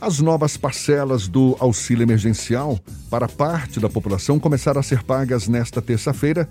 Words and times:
As 0.00 0.18
novas 0.18 0.56
parcelas 0.56 1.28
do 1.28 1.54
auxílio 1.60 2.02
emergencial 2.02 2.80
para 3.10 3.28
parte 3.28 3.78
da 3.78 3.86
população 3.86 4.38
começaram 4.38 4.80
a 4.80 4.82
ser 4.82 5.02
pagas 5.02 5.46
nesta 5.46 5.82
terça-feira. 5.82 6.48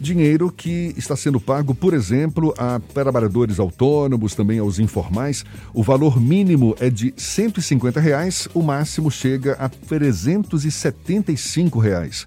Dinheiro 0.00 0.50
que 0.50 0.94
está 0.96 1.14
sendo 1.14 1.38
pago, 1.38 1.74
por 1.74 1.92
exemplo, 1.92 2.54
a 2.56 2.80
trabalhadores 2.94 3.58
autônomos, 3.58 4.34
também 4.34 4.58
aos 4.58 4.78
informais. 4.78 5.44
O 5.74 5.82
valor 5.82 6.18
mínimo 6.18 6.74
é 6.80 6.88
de 6.88 7.12
150 7.14 8.00
reais, 8.00 8.48
o 8.54 8.62
máximo 8.62 9.10
chega 9.10 9.52
a 9.54 9.68
375 9.68 11.78
reais. 11.78 12.26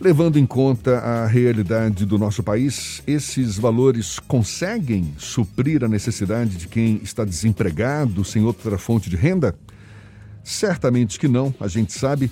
Levando 0.00 0.38
em 0.38 0.46
conta 0.46 1.00
a 1.00 1.26
realidade 1.26 2.06
do 2.06 2.18
nosso 2.18 2.42
país, 2.42 3.02
esses 3.06 3.58
valores 3.58 4.18
conseguem 4.18 5.12
suprir 5.18 5.84
a 5.84 5.88
necessidade 5.88 6.56
de 6.56 6.66
quem 6.66 6.98
está 7.02 7.26
desempregado, 7.26 8.24
sem 8.24 8.42
outra 8.42 8.78
fonte 8.78 9.10
de 9.10 9.16
renda? 9.16 9.54
Certamente 10.44 11.18
que 11.18 11.28
não, 11.28 11.54
a 11.60 11.68
gente 11.68 11.92
sabe. 11.92 12.30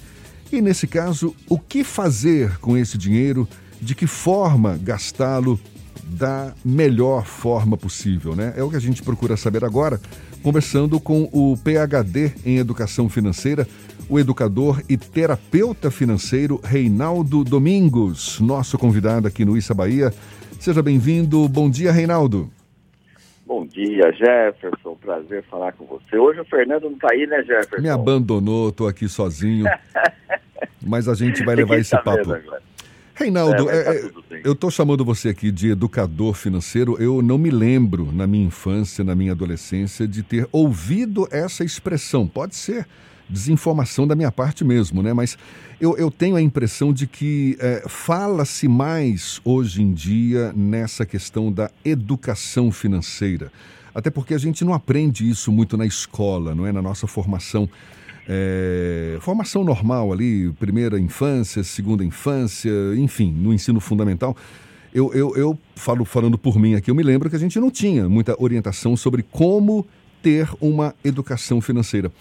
E 0.53 0.61
nesse 0.61 0.87
caso, 0.87 1.35
o 1.49 1.59
que 1.59 1.85
fazer 1.85 2.59
com 2.59 2.77
esse 2.77 2.99
dinheiro? 2.99 3.49
De 3.81 3.95
que 3.95 4.07
forma 4.07 4.79
gastá-lo 4.83 5.59
da 6.05 6.53
melhor 6.65 7.25
forma 7.25 7.77
possível, 7.77 8.35
né? 8.35 8.53
É 8.57 8.63
o 8.63 8.69
que 8.69 8.77
a 8.77 8.81
gente 8.81 9.03
procura 9.03 9.37
saber 9.37 9.65
agora, 9.65 10.01
conversando 10.43 10.99
com 10.99 11.31
o 11.33 11.57
PhD 11.57 12.33
em 12.45 12.59
Educação 12.59 13.09
Financeira, 13.09 13.67
o 14.09 14.19
educador 14.19 14.83
e 14.89 14.97
terapeuta 14.97 15.91
financeiro 15.91 16.61
Reinaldo 16.65 17.45
Domingos, 17.45 18.41
nosso 18.41 18.77
convidado 18.77 19.29
aqui 19.29 19.45
no 19.45 19.57
Issa 19.57 19.73
Bahia. 19.73 20.13
Seja 20.59 20.83
bem-vindo. 20.83 21.49
Bom 21.49 21.71
dia, 21.71 21.93
Reinaldo. 21.93 22.51
Bom 23.51 23.67
dia, 23.67 24.13
Jefferson. 24.13 24.95
Prazer 24.95 25.43
falar 25.51 25.73
com 25.73 25.85
você. 25.85 26.17
Hoje 26.17 26.39
o 26.41 26.45
Fernando 26.45 26.85
não 26.85 26.93
está 26.93 27.09
aí, 27.11 27.27
né, 27.27 27.43
Jefferson? 27.43 27.83
Me 27.83 27.89
abandonou, 27.89 28.69
estou 28.69 28.87
aqui 28.87 29.09
sozinho. 29.09 29.65
mas 30.81 31.09
a 31.09 31.15
gente 31.15 31.45
vai 31.45 31.57
levar 31.57 31.77
esse 31.79 31.91
tá 31.91 32.01
papo. 32.01 32.33
Reinaldo, 33.13 33.69
é, 33.69 33.83
tá 33.83 33.95
é, 33.97 34.11
eu 34.45 34.53
estou 34.53 34.71
chamando 34.71 35.05
você 35.05 35.31
aqui 35.31 35.51
de 35.51 35.73
educador 35.73 36.35
financeiro. 36.35 36.97
Eu 37.03 37.21
não 37.23 37.37
me 37.37 37.51
lembro, 37.51 38.13
na 38.13 38.25
minha 38.25 38.47
infância, 38.47 39.03
na 39.03 39.17
minha 39.17 39.33
adolescência, 39.33 40.07
de 40.07 40.23
ter 40.23 40.47
ouvido 40.53 41.27
essa 41.33 41.65
expressão. 41.65 42.29
Pode 42.29 42.55
ser 42.55 42.87
desinformação 43.31 44.07
da 44.07 44.15
minha 44.15 44.33
parte 44.33 44.65
mesmo, 44.65 45.03
né? 45.03 45.13
Mas 45.13 45.39
eu, 45.81 45.97
eu 45.97 46.11
tenho 46.11 46.37
a 46.37 46.43
impressão 46.43 46.93
de 46.93 47.07
que 47.07 47.57
é, 47.61 47.85
fala-se 47.89 48.67
mais 48.69 49.41
hoje 49.45 49.83
em 49.83 49.93
dia 49.93 50.53
nessa 50.55 51.07
questão 51.07 51.53
da 51.53 51.71
educação 51.85 52.73
financeira. 52.73 53.53
Até 53.95 54.11
porque 54.11 54.35
a 54.35 54.39
gente 54.39 54.65
não 54.65 54.75
aprende 54.75 55.29
isso 55.29 55.51
muito 55.51 55.77
na 55.77 55.87
escola, 55.87 56.55
não 56.55 56.67
é? 56.67 56.73
Na 56.73 56.83
nossa 56.83 57.07
formação. 57.07 57.69
É, 58.29 59.19
formação 59.21 59.65
normal 59.65 60.13
ali, 60.13 60.53
primeira 60.53 61.01
infância, 61.01 61.65
segunda 61.65 62.05
infância, 62.05 62.71
enfim, 62.97 63.33
no 63.33 63.53
ensino 63.53 63.81
fundamental. 63.81 64.37
Eu, 64.93 65.13
eu, 65.15 65.37
eu 65.37 65.59
falo 65.75 66.05
falando 66.05 66.37
por 66.37 66.59
mim 66.59 66.75
aqui, 66.75 66.91
eu 66.91 66.95
me 66.95 67.03
lembro 67.03 67.31
que 67.31 67.37
a 67.37 67.39
gente 67.39 67.59
não 67.59 67.71
tinha 67.71 68.09
muita 68.09 68.41
orientação 68.41 68.97
sobre 68.97 69.23
como 69.23 69.87
ter 70.23 70.49
uma 70.61 70.95
educação 71.05 71.61
financeira 71.61 72.13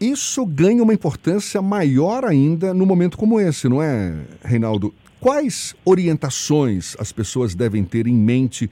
isso 0.00 0.46
ganha 0.46 0.82
uma 0.82 0.94
importância 0.94 1.60
maior 1.60 2.24
ainda 2.24 2.72
no 2.72 2.86
momento 2.86 3.18
como 3.18 3.38
esse, 3.38 3.68
não 3.68 3.82
é, 3.82 4.24
Reinaldo? 4.42 4.94
Quais 5.20 5.76
orientações 5.84 6.96
as 6.98 7.12
pessoas 7.12 7.54
devem 7.54 7.84
ter 7.84 8.06
em 8.06 8.14
mente 8.14 8.70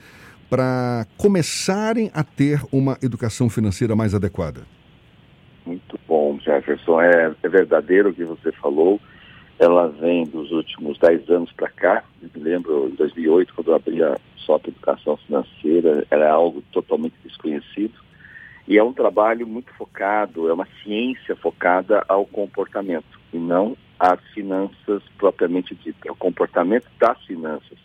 para 0.49 1.07
começarem 1.19 2.11
a 2.15 2.25
ter 2.25 2.63
uma 2.73 2.97
educação 3.03 3.51
financeira 3.51 3.95
mais 3.95 4.15
adequada? 4.15 4.63
Muito 5.67 6.01
bom, 6.09 6.39
Jefferson. 6.41 7.03
É, 7.03 7.35
é 7.43 7.49
verdadeiro 7.49 8.09
o 8.09 8.15
que 8.15 8.25
você 8.25 8.51
falou. 8.53 8.99
Ela 9.59 9.89
vem 9.89 10.25
dos 10.25 10.51
últimos 10.51 10.99
10 10.99 11.29
anos 11.29 11.53
para 11.53 11.69
cá. 11.69 12.05
Eu 12.23 12.31
me 12.35 12.43
lembro, 12.43 12.89
em 12.91 12.95
2008, 12.95 13.53
quando 13.53 13.69
eu 13.69 13.75
abri 13.75 14.03
a 14.03 14.17
SOP 14.39 14.69
Educação 14.69 15.19
Financeira, 15.19 16.07
era 16.11 16.33
algo 16.33 16.63
totalmente 16.73 17.17
desconhecido 17.23 18.08
e 18.69 18.77
é 18.77 18.85
um 18.85 18.93
trabalho 18.93 19.47
muito 19.47 19.73
focado, 19.73 20.47
é 20.51 20.53
uma 20.53 20.69
ciência 20.85 21.35
focada 21.35 22.05
ao 22.07 22.27
comportamento 22.27 23.19
e 23.33 23.39
não 23.39 23.75
às 23.99 24.21
finanças 24.35 25.03
propriamente 25.17 25.75
ditas. 25.75 26.03
É 26.05 26.13
o 26.13 26.17
comportamento 26.17 26.87
das 27.01 27.19
finanças 27.25 27.79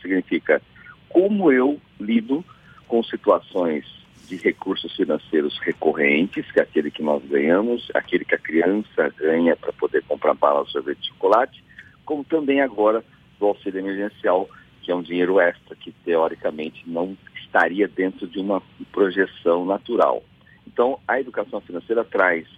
significa 0.00 0.62
como 1.10 1.52
eu 1.52 1.78
lido 2.00 2.42
com 2.88 3.02
situações 3.02 3.84
de 4.26 4.36
recursos 4.36 4.96
financeiros 4.96 5.58
recorrentes, 5.58 6.50
que 6.50 6.60
é 6.60 6.62
aquele 6.62 6.90
que 6.90 7.02
nós 7.02 7.22
ganhamos, 7.24 7.90
aquele 7.92 8.24
que 8.24 8.34
a 8.34 8.38
criança 8.38 9.12
ganha 9.18 9.54
para 9.54 9.74
poder 9.74 10.02
comprar 10.04 10.32
bala, 10.32 10.64
sorvete 10.64 11.00
de 11.00 11.08
chocolate, 11.08 11.62
como 12.06 12.24
também 12.24 12.62
agora 12.62 13.04
do 13.38 13.46
auxílio 13.46 13.80
emergencial, 13.80 14.48
que 14.80 14.90
é 14.90 14.94
um 14.94 15.02
dinheiro 15.02 15.38
extra, 15.38 15.76
que 15.76 15.92
teoricamente 16.04 16.82
não 16.86 17.14
estaria 17.52 17.86
dentro 17.86 18.26
de 18.26 18.38
uma 18.38 18.62
projeção 18.90 19.66
natural. 19.66 20.22
Então, 20.66 20.98
a 21.06 21.20
educação 21.20 21.60
financeira 21.60 22.02
traz 22.02 22.48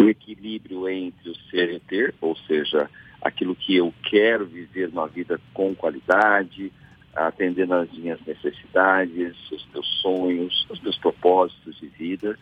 o 0.00 0.08
equilíbrio 0.08 0.88
entre 0.88 1.30
o 1.30 1.36
ser 1.48 1.70
e 1.70 1.78
ter, 1.78 2.12
ou 2.20 2.34
seja, 2.36 2.90
aquilo 3.22 3.54
que 3.54 3.76
eu 3.76 3.94
quero 4.02 4.46
viver 4.46 4.88
uma 4.88 5.06
vida 5.06 5.40
com 5.54 5.72
qualidade, 5.74 6.72
atendendo 7.14 7.74
às 7.74 7.92
minhas 7.92 8.18
necessidades, 8.26 9.36
os 9.52 9.66
meus 9.72 9.86
sonhos, 10.00 10.66
os 10.68 10.80
meus 10.80 10.98
propósitos 10.98 11.78
de 11.78 11.86
vida, 11.86 12.36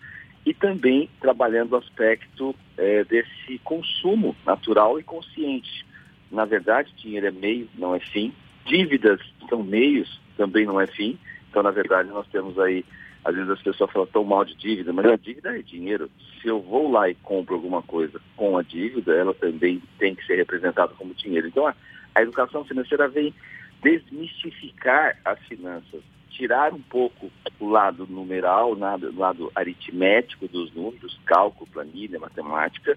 e 0.47 0.55
também 0.55 1.11
trabalhando 1.21 1.73
o 1.73 1.77
aspecto 1.77 2.55
é, 2.79 3.05
desse 3.05 3.59
consumo 3.65 4.35
natural 4.47 4.99
e 4.99 5.03
consciente. 5.03 5.85
Na 6.31 6.47
verdade, 6.47 6.93
dinheiro 6.97 7.27
é 7.27 7.31
meio, 7.31 7.69
não 7.77 7.95
é 7.95 8.01
fim. 8.01 8.33
Dívidas 8.65 9.21
são 9.49 9.63
meios, 9.63 10.21
também 10.37 10.65
não 10.65 10.81
é 10.81 10.87
fim. 10.87 11.19
Então, 11.51 11.63
na 11.63 11.71
verdade, 11.71 12.09
nós 12.09 12.27
temos 12.29 12.59
aí, 12.59 12.85
às 13.25 13.35
vezes 13.35 13.51
as 13.51 13.63
pessoas 13.63 13.91
falam 13.91 14.09
tão 14.09 14.25
mal 14.25 14.45
de 14.45 14.55
dívida, 14.55 14.93
mas 14.93 15.07
a 15.07 15.17
dívida 15.17 15.59
é 15.59 15.63
dinheiro. 15.63 16.11
Se 16.41 16.49
eu 16.49 16.61
vou 16.61 16.91
lá 16.91 17.09
e 17.09 17.15
compro 17.15 17.55
alguma 17.55 17.83
coisa 17.83 18.21
com 18.37 18.57
a 18.57 18.63
dívida, 18.63 19.15
ela 19.15 19.35
também 19.35 19.83
tem 19.99 20.15
que 20.15 20.25
ser 20.27 20.37
representada 20.37 20.93
como 20.95 21.15
dinheiro. 21.15 21.49
Então, 21.49 21.67
a, 21.67 21.75
a 22.15 22.23
educação 22.23 22.65
financeira 22.65 23.09
vem 23.09 23.35
desmistificar 23.83 25.17
as 25.25 25.39
finanças, 25.47 26.03
tirar 26.31 26.73
um 26.73 26.81
pouco 26.81 27.31
o 27.59 27.69
lado 27.69 28.07
numeral, 28.09 28.73
o 28.73 29.19
lado 29.19 29.51
aritmético 29.55 30.47
dos 30.49 30.73
números, 30.75 31.19
cálculo, 31.25 31.69
planilha, 31.71 32.19
matemática, 32.19 32.97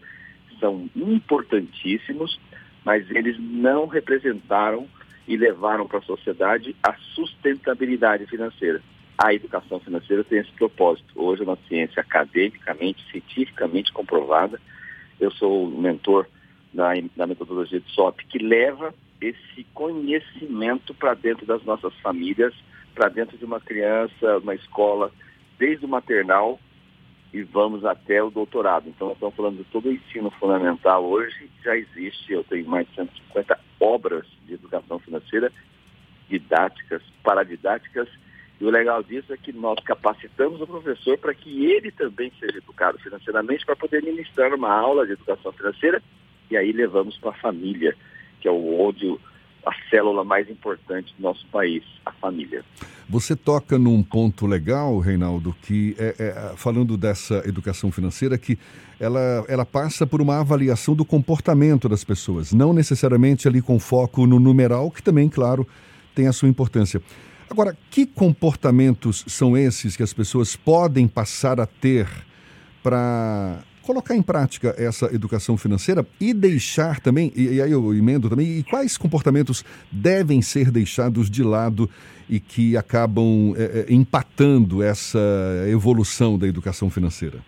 são 0.60 0.90
importantíssimos, 0.96 2.40
mas 2.86 3.10
eles 3.12 3.38
não 3.40 3.88
representaram 3.88 4.88
e 5.32 5.38
levaram 5.38 5.88
para 5.88 6.00
a 6.00 6.02
sociedade 6.02 6.76
a 6.84 6.94
sustentabilidade 7.16 8.26
financeira. 8.26 8.82
A 9.18 9.34
educação 9.34 9.80
financeira 9.80 10.26
tem 10.26 10.40
esse 10.40 10.52
propósito. 10.52 11.14
Hoje 11.16 11.42
é 11.42 11.46
uma 11.46 11.58
ciência 11.70 12.02
academicamente, 12.02 13.02
cientificamente 13.10 13.94
comprovada. 13.94 14.60
Eu 15.22 15.32
sou 15.32 15.70
mentor 15.70 16.28
da, 16.74 16.90
da 17.16 17.26
metodologia 17.26 17.80
de 17.80 17.90
SOP, 17.94 18.26
que 18.26 18.40
leva 18.40 18.94
esse 19.22 19.66
conhecimento 19.74 20.94
para 20.94 21.14
dentro 21.14 21.46
das 21.46 21.64
nossas 21.64 21.94
famílias, 22.02 22.54
para 22.94 23.08
dentro 23.08 23.38
de 23.38 23.46
uma 23.46 23.62
criança, 23.62 24.38
uma 24.40 24.56
escola, 24.56 25.14
desde 25.58 25.86
o 25.86 25.90
maternal 25.90 26.60
e 27.34 27.42
vamos 27.42 27.86
até 27.86 28.22
o 28.22 28.30
doutorado. 28.30 28.90
Então, 28.90 29.08
nós 29.08 29.16
estamos 29.16 29.36
falando 29.36 29.58
de 29.60 29.64
todo 29.66 29.88
o 29.88 29.94
ensino 29.94 30.30
fundamental. 30.32 31.06
Hoje 31.06 31.50
já 31.64 31.78
existe, 31.78 32.34
eu 32.34 32.44
tenho 32.44 32.68
mais 32.68 32.86
de 32.90 32.96
150 32.96 33.71
obras 33.82 34.26
de 34.46 34.54
educação 34.54 35.00
financeira, 35.00 35.52
didáticas, 36.30 37.02
paradidáticas, 37.24 38.08
e 38.60 38.64
o 38.66 38.70
legal 38.70 39.02
disso 39.02 39.34
é 39.34 39.38
que 39.38 39.52
nós 39.52 39.84
capacitamos 39.84 40.62
o 40.62 40.68
professor 40.68 41.18
para 41.18 41.34
que 41.34 41.66
ele 41.66 41.92
também 41.92 42.32
seja 42.40 42.60
educado 42.60 43.00
financeiramente 43.00 43.66
para 43.66 43.76
poder 43.76 44.04
ministrar 44.04 44.54
uma 44.54 44.72
aula 44.72 45.06
de 45.06 45.14
educação 45.14 45.52
financeira 45.52 46.02
e 46.52 46.58
aí 46.58 46.72
levamos 46.72 47.18
para 47.18 47.32
a 47.32 47.40
família, 47.42 47.96
que 48.40 48.48
é 48.48 48.52
o 48.52 48.80
onde 48.80 49.18
a 49.66 49.72
célula 49.90 50.24
mais 50.24 50.50
importante 50.50 51.14
do 51.18 51.24
nosso 51.24 51.46
país, 51.48 51.84
a 52.06 52.12
família. 52.12 52.64
Você 53.08 53.36
toca 53.36 53.78
num 53.78 54.02
ponto 54.02 54.48
legal, 54.48 54.98
Reinaldo, 55.00 55.56
que 55.62 55.96
é, 56.00 56.16
é, 56.18 56.54
falando 56.56 56.96
dessa 56.98 57.44
educação 57.46 57.92
financeira, 57.92 58.38
que 58.38 58.58
ela, 59.00 59.46
ela 59.48 59.66
passa 59.66 60.08
por 60.08 60.22
uma 60.22 60.40
avaliação 60.40 60.96
do 60.96 61.04
comportamento 61.04 61.90
das 61.90 62.04
pessoas, 62.04 62.54
não 62.54 62.72
necessariamente 62.74 63.48
ali 63.48 63.62
com 63.62 63.80
foco 63.80 64.26
no 64.26 64.40
numeral, 64.40 64.90
que 64.90 65.04
também, 65.04 65.28
claro, 65.28 65.68
tem 66.16 66.28
a 66.28 66.34
sua 66.34 66.48
importância. 66.48 67.02
Agora, 67.50 67.76
que 67.90 68.06
comportamentos 68.06 69.26
são 69.28 69.58
esses 69.58 69.98
que 69.98 70.04
as 70.04 70.14
pessoas 70.14 70.56
podem 70.56 71.06
passar 71.08 71.60
a 71.60 71.66
ter 71.66 72.08
para 72.82 73.60
colocar 73.82 74.16
em 74.16 74.22
prática 74.22 74.74
essa 74.78 75.08
educação 75.14 75.58
financeira 75.58 76.06
e 76.20 76.34
deixar 76.34 77.00
também, 77.00 77.32
e, 77.36 77.56
e 77.56 77.62
aí 77.62 77.72
eu 77.72 77.94
emendo 77.94 78.30
também, 78.30 78.60
e 78.60 78.64
quais 78.64 78.98
comportamentos 78.98 79.64
devem 79.92 80.42
ser 80.42 80.72
deixados 80.72 81.30
de 81.30 81.44
lado 81.44 81.90
e 82.30 82.40
que 82.40 82.78
acabam 82.78 83.54
é, 83.58 83.86
empatando 83.92 84.82
essa 84.82 85.20
evolução 85.70 86.38
da 86.38 86.48
educação 86.48 86.90
financeira? 86.90 87.40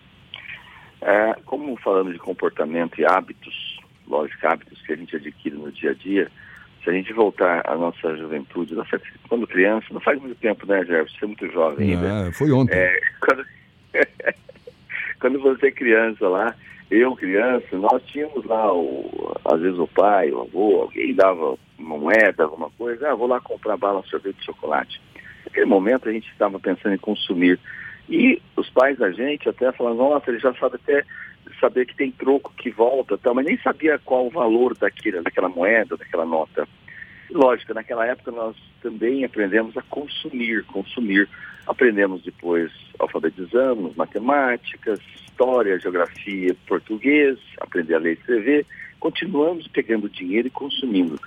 É, 1.00 1.34
como 1.44 1.76
falamos 1.76 2.12
de 2.12 2.18
comportamento 2.18 3.00
e 3.00 3.04
hábitos, 3.04 3.78
lógico, 4.06 4.46
hábitos 4.46 4.80
que 4.82 4.92
a 4.92 4.96
gente 4.96 5.14
adquire 5.16 5.56
no 5.56 5.70
dia 5.70 5.90
a 5.90 5.94
dia, 5.94 6.30
se 6.82 6.90
a 6.90 6.92
gente 6.92 7.12
voltar 7.12 7.62
à 7.66 7.76
nossa 7.76 8.14
juventude, 8.16 8.74
nossa, 8.74 9.00
quando 9.28 9.46
criança, 9.46 9.86
não 9.90 10.00
faz 10.00 10.20
muito 10.20 10.34
tempo, 10.36 10.66
né, 10.66 10.84
Jefferson? 10.84 11.16
Você 11.18 11.24
é 11.24 11.26
muito 11.26 11.50
jovem 11.50 11.94
ainda. 11.94 12.28
Ah, 12.28 12.32
foi 12.32 12.52
ontem. 12.52 12.74
É, 12.74 13.00
quando, 13.20 13.44
quando 15.24 15.40
você 15.40 15.68
é 15.68 15.70
criança 15.70 16.28
lá, 16.28 16.54
eu 16.90 17.16
criança, 17.16 17.78
nós 17.78 18.02
tínhamos 18.04 18.44
lá, 18.44 18.70
o, 18.74 19.34
às 19.46 19.58
vezes 19.58 19.78
o 19.78 19.86
pai, 19.86 20.30
o 20.30 20.42
avô, 20.42 20.82
alguém 20.82 21.14
dava 21.14 21.56
uma 21.78 21.96
moeda, 21.96 22.44
alguma 22.44 22.68
coisa, 22.68 23.10
ah, 23.10 23.14
vou 23.14 23.26
lá 23.26 23.40
comprar 23.40 23.78
bala, 23.78 24.02
sorvete 24.02 24.36
de 24.36 24.44
chocolate. 24.44 25.00
Naquele 25.46 25.64
momento 25.64 26.10
a 26.10 26.12
gente 26.12 26.28
estava 26.30 26.60
pensando 26.60 26.94
em 26.94 26.98
consumir. 26.98 27.58
E 28.06 28.38
os 28.54 28.68
pais 28.68 28.98
da 28.98 29.10
gente 29.12 29.48
até 29.48 29.72
falavam, 29.72 30.10
nossa, 30.10 30.30
ele 30.30 30.40
já 30.40 30.52
sabe 30.56 30.74
até 30.74 31.02
saber 31.58 31.86
que 31.86 31.96
tem 31.96 32.10
troco 32.10 32.52
que 32.58 32.68
volta, 32.68 33.16
tal, 33.16 33.34
mas 33.34 33.46
nem 33.46 33.56
sabia 33.60 33.98
qual 34.04 34.26
o 34.26 34.30
valor 34.30 34.76
daquele, 34.76 35.22
daquela 35.22 35.48
moeda, 35.48 35.96
daquela 35.96 36.26
nota. 36.26 36.68
Lógico, 37.34 37.74
naquela 37.74 38.06
época 38.06 38.30
nós 38.30 38.56
também 38.80 39.24
aprendemos 39.24 39.76
a 39.76 39.82
consumir, 39.82 40.62
consumir. 40.66 41.28
Aprendemos 41.66 42.22
depois, 42.22 42.70
alfabetizamos, 42.96 43.96
matemáticas, 43.96 45.00
história, 45.26 45.80
geografia, 45.80 46.54
português, 46.68 47.36
aprender 47.60 47.96
a 47.96 47.98
ler 47.98 48.12
e 48.12 48.20
escrever. 48.20 48.66
Continuamos 49.00 49.66
pegando 49.66 50.08
dinheiro 50.08 50.46
e 50.46 50.50
consumindo. 50.50 51.20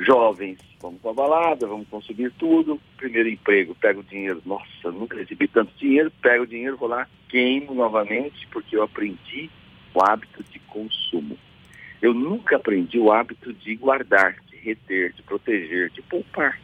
Jovens, 0.00 0.58
vamos 0.80 1.02
para 1.02 1.10
a 1.10 1.14
balada, 1.14 1.66
vamos 1.66 1.86
consumir 1.86 2.32
tudo. 2.38 2.80
Primeiro 2.96 3.28
emprego, 3.28 3.74
pego 3.74 4.00
o 4.00 4.04
dinheiro. 4.04 4.40
Nossa, 4.46 4.90
nunca 4.90 5.18
recebi 5.18 5.48
tanto 5.48 5.70
dinheiro. 5.76 6.10
Pego 6.22 6.44
o 6.44 6.46
dinheiro, 6.46 6.78
vou 6.78 6.88
lá, 6.88 7.06
queimo 7.28 7.74
novamente, 7.74 8.48
porque 8.50 8.74
eu 8.74 8.82
aprendi 8.82 9.50
o 9.92 10.02
hábito 10.02 10.42
de 10.44 10.58
consumo. 10.60 11.36
Eu 12.00 12.14
nunca 12.14 12.56
aprendi 12.56 12.98
o 12.98 13.12
hábito 13.12 13.52
de 13.52 13.76
guardar, 13.76 14.34
reter, 14.62 15.12
de 15.12 15.22
proteger, 15.22 15.90
de 15.90 16.02
poupar. 16.02 16.58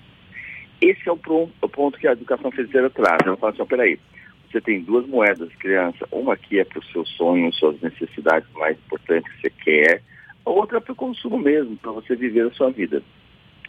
Esse 0.81 1.09
é 1.09 1.13
o, 1.13 1.17
ponto 1.17 1.99
que 1.99 2.07
a 2.07 2.13
educação 2.13 2.51
financeira 2.51 2.89
traz. 2.91 3.19
Ela 3.25 3.37
fala 3.37 3.53
assim, 3.53 3.63
oh, 3.63 3.67
peraí, 3.67 3.99
você 4.51 4.61
tem 4.61 4.83
duas 4.83 5.07
moedas, 5.07 5.53
criança. 5.57 6.07
Uma 6.11 6.35
aqui 6.35 6.59
é 6.59 6.65
para 6.65 6.79
os 6.79 6.91
seus 6.93 7.09
sonhos, 7.17 7.59
suas 7.59 7.81
necessidades 7.81 8.49
mais 8.55 8.79
importantes 8.79 9.31
que 9.33 9.41
você 9.41 9.51
quer. 9.51 10.03
A 10.47 10.51
outra 10.51 10.79
é 10.79 10.81
para 10.81 10.93
o 10.93 10.97
consumo 10.97 11.39
mesmo, 11.39 11.77
para 11.77 11.93
você 11.93 12.15
viver 12.15 12.47
a 12.47 12.53
sua 12.53 12.71
vida. 12.71 13.03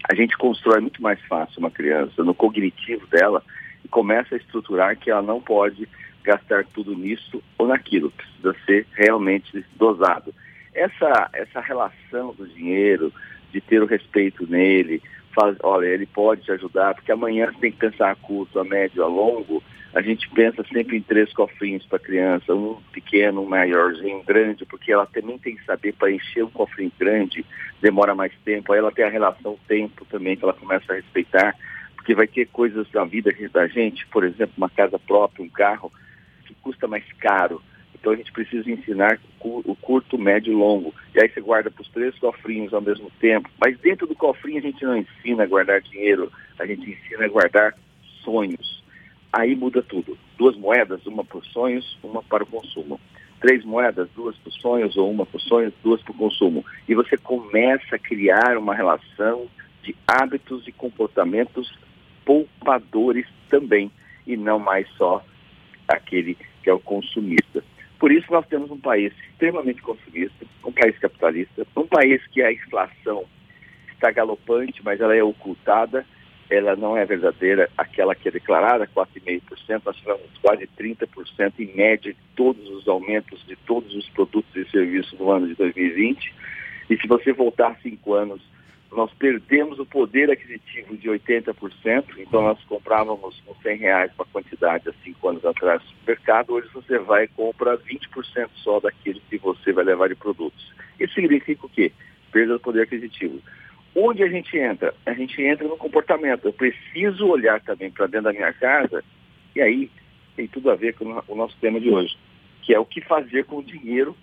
A 0.10 0.16
gente 0.16 0.38
constrói 0.38 0.80
muito 0.80 1.02
mais 1.02 1.20
fácil 1.26 1.60
uma 1.60 1.72
criança 1.72 2.24
no 2.24 2.34
cognitivo 2.34 3.06
dela 3.08 3.44
e 3.84 3.88
começa 3.88 4.36
a 4.36 4.38
estruturar 4.38 4.98
que 4.98 5.12
ela 5.12 5.22
não 5.22 5.42
pode 5.42 5.88
gastar 6.24 6.66
tudo 6.66 6.96
nisso 6.96 7.42
ou 7.58 7.68
naquilo, 7.68 8.12
precisa 8.12 8.56
ser 8.66 8.88
realmente 8.94 9.66
dosado. 9.76 10.34
Essa, 10.74 11.30
essa 11.34 11.60
relação 11.60 12.34
do 12.34 12.48
dinheiro, 12.48 13.12
de 13.52 13.62
ter 13.62 13.82
o 13.82 13.86
respeito 13.86 14.50
nele, 14.50 15.02
faz, 15.34 15.56
olha, 15.64 15.88
ele 15.88 16.06
pode 16.06 16.44
te 16.44 16.52
ajudar, 16.52 16.96
porque 16.96 17.12
amanhã 17.12 17.52
você 17.52 17.60
tem 17.60 17.72
que 17.72 17.78
pensar 17.78 18.12
a 18.12 18.16
curto, 18.16 18.60
a 18.60 18.64
médio, 18.64 19.04
a 19.04 19.08
longo. 19.08 19.64
A 19.94 20.02
gente 20.02 20.30
pensa 20.30 20.64
sempre 20.72 20.98
em 20.98 21.02
três 21.02 21.34
cofrinhos 21.34 21.86
para 21.86 21.98
a 21.98 22.02
criança, 22.02 22.54
um 22.54 22.80
pequeno, 22.92 23.42
um 23.42 23.48
maiorzinho, 23.48 24.18
um 24.18 24.24
grande, 24.24 24.66
porque 24.66 24.92
ela 24.92 25.06
também 25.08 25.38
tem 25.40 25.56
que 25.56 25.66
saber 25.66 25.94
para 25.94 26.12
encher 26.12 26.44
um 26.44 26.52
cofrinho 26.52 26.92
grande, 27.00 27.44
demora 27.82 28.14
mais 28.14 28.32
tempo. 28.46 28.72
Aí 28.72 28.80
ela 28.80 28.92
tem 28.92 29.06
a 29.06 29.10
relação 29.10 29.58
tempo 29.68 30.06
também, 30.06 30.36
que 30.36 30.44
ela 30.44 30.54
começa 30.54 30.94
a 30.94 30.96
respeitar, 30.96 31.56
porque 31.96 32.14
vai 32.14 32.28
ter 32.28 32.46
coisas 32.48 32.88
da 32.92 33.04
vida 33.04 33.34
da 33.52 33.68
gente, 33.68 34.06
por 34.08 34.24
exemplo, 34.24 34.54
uma 34.58 34.70
casa 34.70 35.00
própria, 35.00 35.44
um 35.44 35.50
carro, 35.50 35.92
que 36.46 36.54
custa 36.56 36.88
mais 36.88 37.06
caro. 37.14 37.62
Então 38.00 38.14
a 38.14 38.16
gente 38.16 38.32
precisa 38.32 38.70
ensinar 38.70 39.20
o 39.42 39.76
curto, 39.76 40.18
médio 40.18 40.54
e 40.54 40.56
longo. 40.56 40.94
E 41.14 41.22
aí 41.22 41.30
você 41.30 41.42
guarda 41.42 41.70
para 41.70 41.82
os 41.82 41.90
três 41.90 42.18
cofrinhos 42.18 42.74
ao 42.74 42.82
mesmo 42.82 43.12
tempo. 43.20 43.50
Mas 43.60 43.78
dentro 43.80 44.08
do 44.08 44.16
cofrinho 44.16 44.60
a 44.60 44.62
gente 44.62 44.84
não 44.84 44.98
ensina 44.98 45.44
a 45.44 45.48
guardar 45.48 45.82
dinheiro, 45.82 46.32
a 46.58 46.66
gente 46.66 46.90
ensina 46.90 47.26
a 47.26 47.30
guardar 47.30 47.76
sonhos. 48.24 48.84
Aí 49.32 49.56
muda 49.56 49.82
tudo. 49.82 50.18
Duas 50.38 50.56
moedas, 50.56 51.06
uma 51.06 51.24
para 51.24 51.38
os 51.38 51.48
sonhos, 51.52 51.98
uma 52.02 52.24
para 52.24 52.44
o 52.44 52.48
consumo. 52.48 53.00
Três 53.42 53.64
moedas, 53.64 54.10
duas 54.16 54.36
para 54.38 54.50
os 54.50 54.56
sonhos, 54.56 54.98
ou 54.98 55.10
uma 55.12 55.26
para 55.26 55.38
os 55.38 55.44
sonhos, 55.44 55.74
duas 55.84 56.02
para 56.02 56.12
o 56.12 56.18
consumo. 56.18 56.66
E 56.88 56.96
você 56.96 57.18
começa 57.18 57.96
a 57.96 58.00
criar 58.00 58.58
uma 58.58 58.74
relação 58.74 59.48
de 59.84 59.96
hábitos 60.08 60.68
e 60.68 60.72
comportamentos 60.72 61.74
poupadores 62.26 63.26
também, 63.50 63.92
e 64.28 64.36
não 64.36 64.60
mais 64.60 64.88
só 64.98 65.24
aquele 65.88 66.38
que 66.62 66.70
é 66.70 66.74
o 66.74 66.80
consumista. 66.80 67.64
Por 68.00 68.12
isso 68.12 68.32
nós 68.32 68.48
temos 68.48 68.72
um 68.72 68.80
país 68.80 69.14
extremamente 69.30 69.82
consumista, 69.82 70.46
um 70.66 70.72
país 70.72 70.98
capitalista, 70.98 71.68
um 71.76 71.86
país 71.86 72.26
que 72.28 72.42
a 72.42 72.52
inflação 72.52 73.26
está 73.92 74.10
galopante, 74.10 74.82
mas 74.84 75.02
ela 75.02 75.14
é 75.14 75.22
ocultada, 75.22 76.06
ela 76.50 76.76
não 76.78 76.98
é 76.98 77.06
verdadeira, 77.06 77.70
aquela 77.78 78.16
que 78.16 78.30
é 78.30 78.32
declarada, 78.32 78.88
4,5%, 78.88 79.82
nós 79.86 79.98
tivemos 79.98 80.22
quase 80.42 80.68
30% 80.80 81.54
em 81.60 81.76
média 81.76 82.14
de 82.14 82.20
todos 82.36 82.68
os 82.70 82.88
aumentos 82.88 83.46
de 83.46 83.56
todos 83.58 83.94
os 83.94 84.08
produtos 84.10 84.56
e 84.56 84.68
serviços 84.72 85.20
no 85.20 85.30
ano 85.30 85.48
de 85.48 85.56
2020. 85.56 86.34
E 86.90 86.98
se 86.98 87.08
você 87.08 87.34
voltar 87.34 87.78
cinco 87.84 88.14
anos 88.14 88.42
nós 88.92 89.12
perdemos 89.14 89.78
o 89.78 89.86
poder 89.86 90.32
aquisitivo 90.32 90.98
de 90.98 91.10
80%, 91.10 92.06
então 92.18 92.42
nós 92.42 92.62
comprávamos 92.64 93.40
com 93.46 93.54
100 93.56 93.78
reais 93.78 94.12
uma 94.18 94.26
quantidade 94.26 94.90
há 94.90 94.94
cinco 95.04 95.30
anos 95.30 95.46
atrás 95.46 95.82
no 95.84 96.08
mercado, 96.08 96.54
hoje 96.54 96.70
você 96.74 96.98
vai 96.98 97.26
e 97.26 97.28
compra 97.28 97.78
20% 97.78 98.50
só 98.56 98.80
daquilo 98.80 99.22
que 99.30 99.38
você 99.38 99.72
vai 99.72 99.84
levar 99.84 100.10
de 100.10 100.16
produtos. 100.16 100.74
Isso 101.00 101.14
significa 101.14 101.66
o 101.66 101.70
quê? 101.70 101.92
Perda 102.32 102.54
do 102.54 102.60
poder 102.60 102.84
aquisitivo. 102.84 103.40
Onde 103.96 104.24
a 104.24 104.28
gente 104.28 104.58
entra? 104.58 104.94
A 105.06 105.14
gente 105.14 105.42
entra 105.42 105.68
no 105.68 105.78
comportamento. 105.78 106.46
Eu 106.46 106.54
preciso 106.54 107.28
olhar 107.28 107.62
também 107.62 107.92
para 107.92 108.08
dentro 108.08 108.26
da 108.26 108.34
minha 108.34 108.54
casa, 108.54 109.04
e 109.56 109.62
aí 109.62 109.92
tem 110.36 110.48
tudo 110.48 110.72
a 110.72 110.76
ver 110.76 110.96
com 110.96 111.06
o 111.28 111.36
nosso 111.36 111.56
tema 111.60 111.80
de 111.80 111.90
hoje, 111.90 112.18
que 112.64 112.74
é 112.74 112.80
o 112.80 112.86
que 112.86 113.02
fazer 113.02 113.46
com 113.46 113.58
o 113.58 113.64
dinheiro 113.64 114.16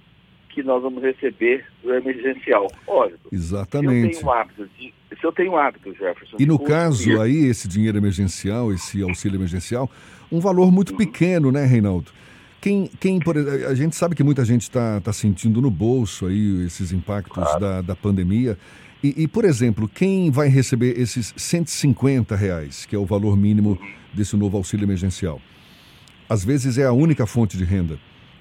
que 0.56 0.62
nós 0.62 0.82
vamos 0.82 1.02
receber 1.02 1.66
do 1.82 1.92
emergencial. 1.92 2.66
Olha, 2.86 3.12
Exatamente. 3.30 4.14
Se 4.14 4.22
eu 4.22 4.22
tenho 4.22 4.32
hábito, 4.32 4.68
de, 4.78 4.94
se 5.20 5.26
eu 5.26 5.32
tenho 5.32 5.56
hábito 5.56 5.92
Jefferson. 5.92 6.36
E 6.40 6.46
no 6.46 6.58
caso 6.58 7.20
aí, 7.20 7.44
esse 7.44 7.68
dinheiro 7.68 7.98
emergencial, 7.98 8.72
esse 8.72 9.02
auxílio 9.02 9.36
emergencial, 9.36 9.90
um 10.32 10.40
valor 10.40 10.72
muito 10.72 10.92
uhum. 10.92 10.96
pequeno, 10.96 11.52
né, 11.52 11.66
Reinaldo? 11.66 12.10
Quem, 12.58 12.90
quem 12.98 13.20
por, 13.20 13.36
a 13.36 13.74
gente 13.74 13.94
sabe 13.94 14.14
que 14.14 14.24
muita 14.24 14.46
gente 14.46 14.62
está 14.62 14.98
tá 14.98 15.12
sentindo 15.12 15.60
no 15.60 15.70
bolso 15.70 16.26
aí 16.26 16.64
esses 16.64 16.90
impactos 16.90 17.44
claro. 17.44 17.60
da, 17.60 17.82
da 17.82 17.94
pandemia. 17.94 18.56
E, 19.04 19.24
e, 19.24 19.28
por 19.28 19.44
exemplo, 19.44 19.86
quem 19.86 20.30
vai 20.30 20.48
receber 20.48 20.98
esses 20.98 21.34
150 21.36 22.34
reais, 22.34 22.86
que 22.86 22.96
é 22.96 22.98
o 22.98 23.04
valor 23.04 23.36
mínimo 23.36 23.78
uhum. 23.78 23.92
desse 24.14 24.34
novo 24.38 24.56
auxílio 24.56 24.86
emergencial? 24.86 25.38
Às 26.26 26.42
vezes 26.42 26.78
é 26.78 26.86
a 26.86 26.92
única 26.92 27.26
fonte 27.26 27.58
de 27.58 27.64
renda. 27.64 27.98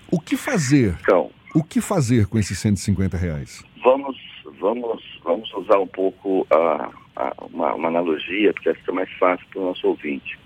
O 0.09 0.17
que 0.17 0.37
fazer? 0.37 0.97
Então, 1.01 1.29
o 1.55 1.63
que 1.63 1.79
fazer 1.79 2.27
com 2.27 2.37
esses 2.37 2.59
150 2.59 3.15
reais? 3.15 3.63
Vamos, 3.81 4.17
vamos, 4.59 5.01
vamos 5.23 5.53
usar 5.53 5.79
um 5.79 5.87
pouco 5.87 6.41
uh, 6.41 6.89
uh, 7.17 7.45
uma, 7.53 7.73
uma, 7.73 7.87
analogia, 7.87 8.53
porque 8.53 8.73
fica 8.73 8.91
mais 8.91 9.09
fácil 9.13 9.47
para 9.49 9.61
o 9.61 9.65
nosso 9.67 9.87
ouvinte. 9.87 10.37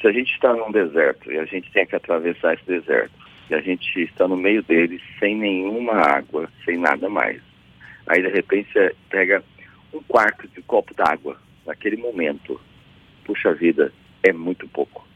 Se 0.00 0.06
a 0.06 0.12
gente 0.12 0.32
está 0.32 0.54
num 0.54 0.72
deserto 0.72 1.30
e 1.30 1.38
a 1.38 1.44
gente 1.44 1.70
tem 1.70 1.86
que 1.86 1.94
atravessar 1.94 2.54
esse 2.54 2.64
deserto, 2.64 3.12
e 3.50 3.54
a 3.54 3.60
gente 3.60 4.00
está 4.00 4.26
no 4.26 4.36
meio 4.36 4.62
dele 4.62 5.00
sem 5.18 5.36
nenhuma 5.36 5.94
água, 5.94 6.48
sem 6.64 6.78
nada 6.78 7.10
mais. 7.10 7.42
Aí 8.06 8.22
de 8.22 8.28
repente 8.28 8.72
você 8.72 8.94
pega 9.10 9.44
um 9.92 10.02
quarto 10.02 10.48
de 10.48 10.62
copo 10.62 10.94
d'água 10.94 11.36
naquele 11.66 11.96
momento. 11.98 12.58
Puxa 13.24 13.52
vida, 13.52 13.92
é 14.22 14.32
muito 14.32 14.66
pouco. 14.68 15.06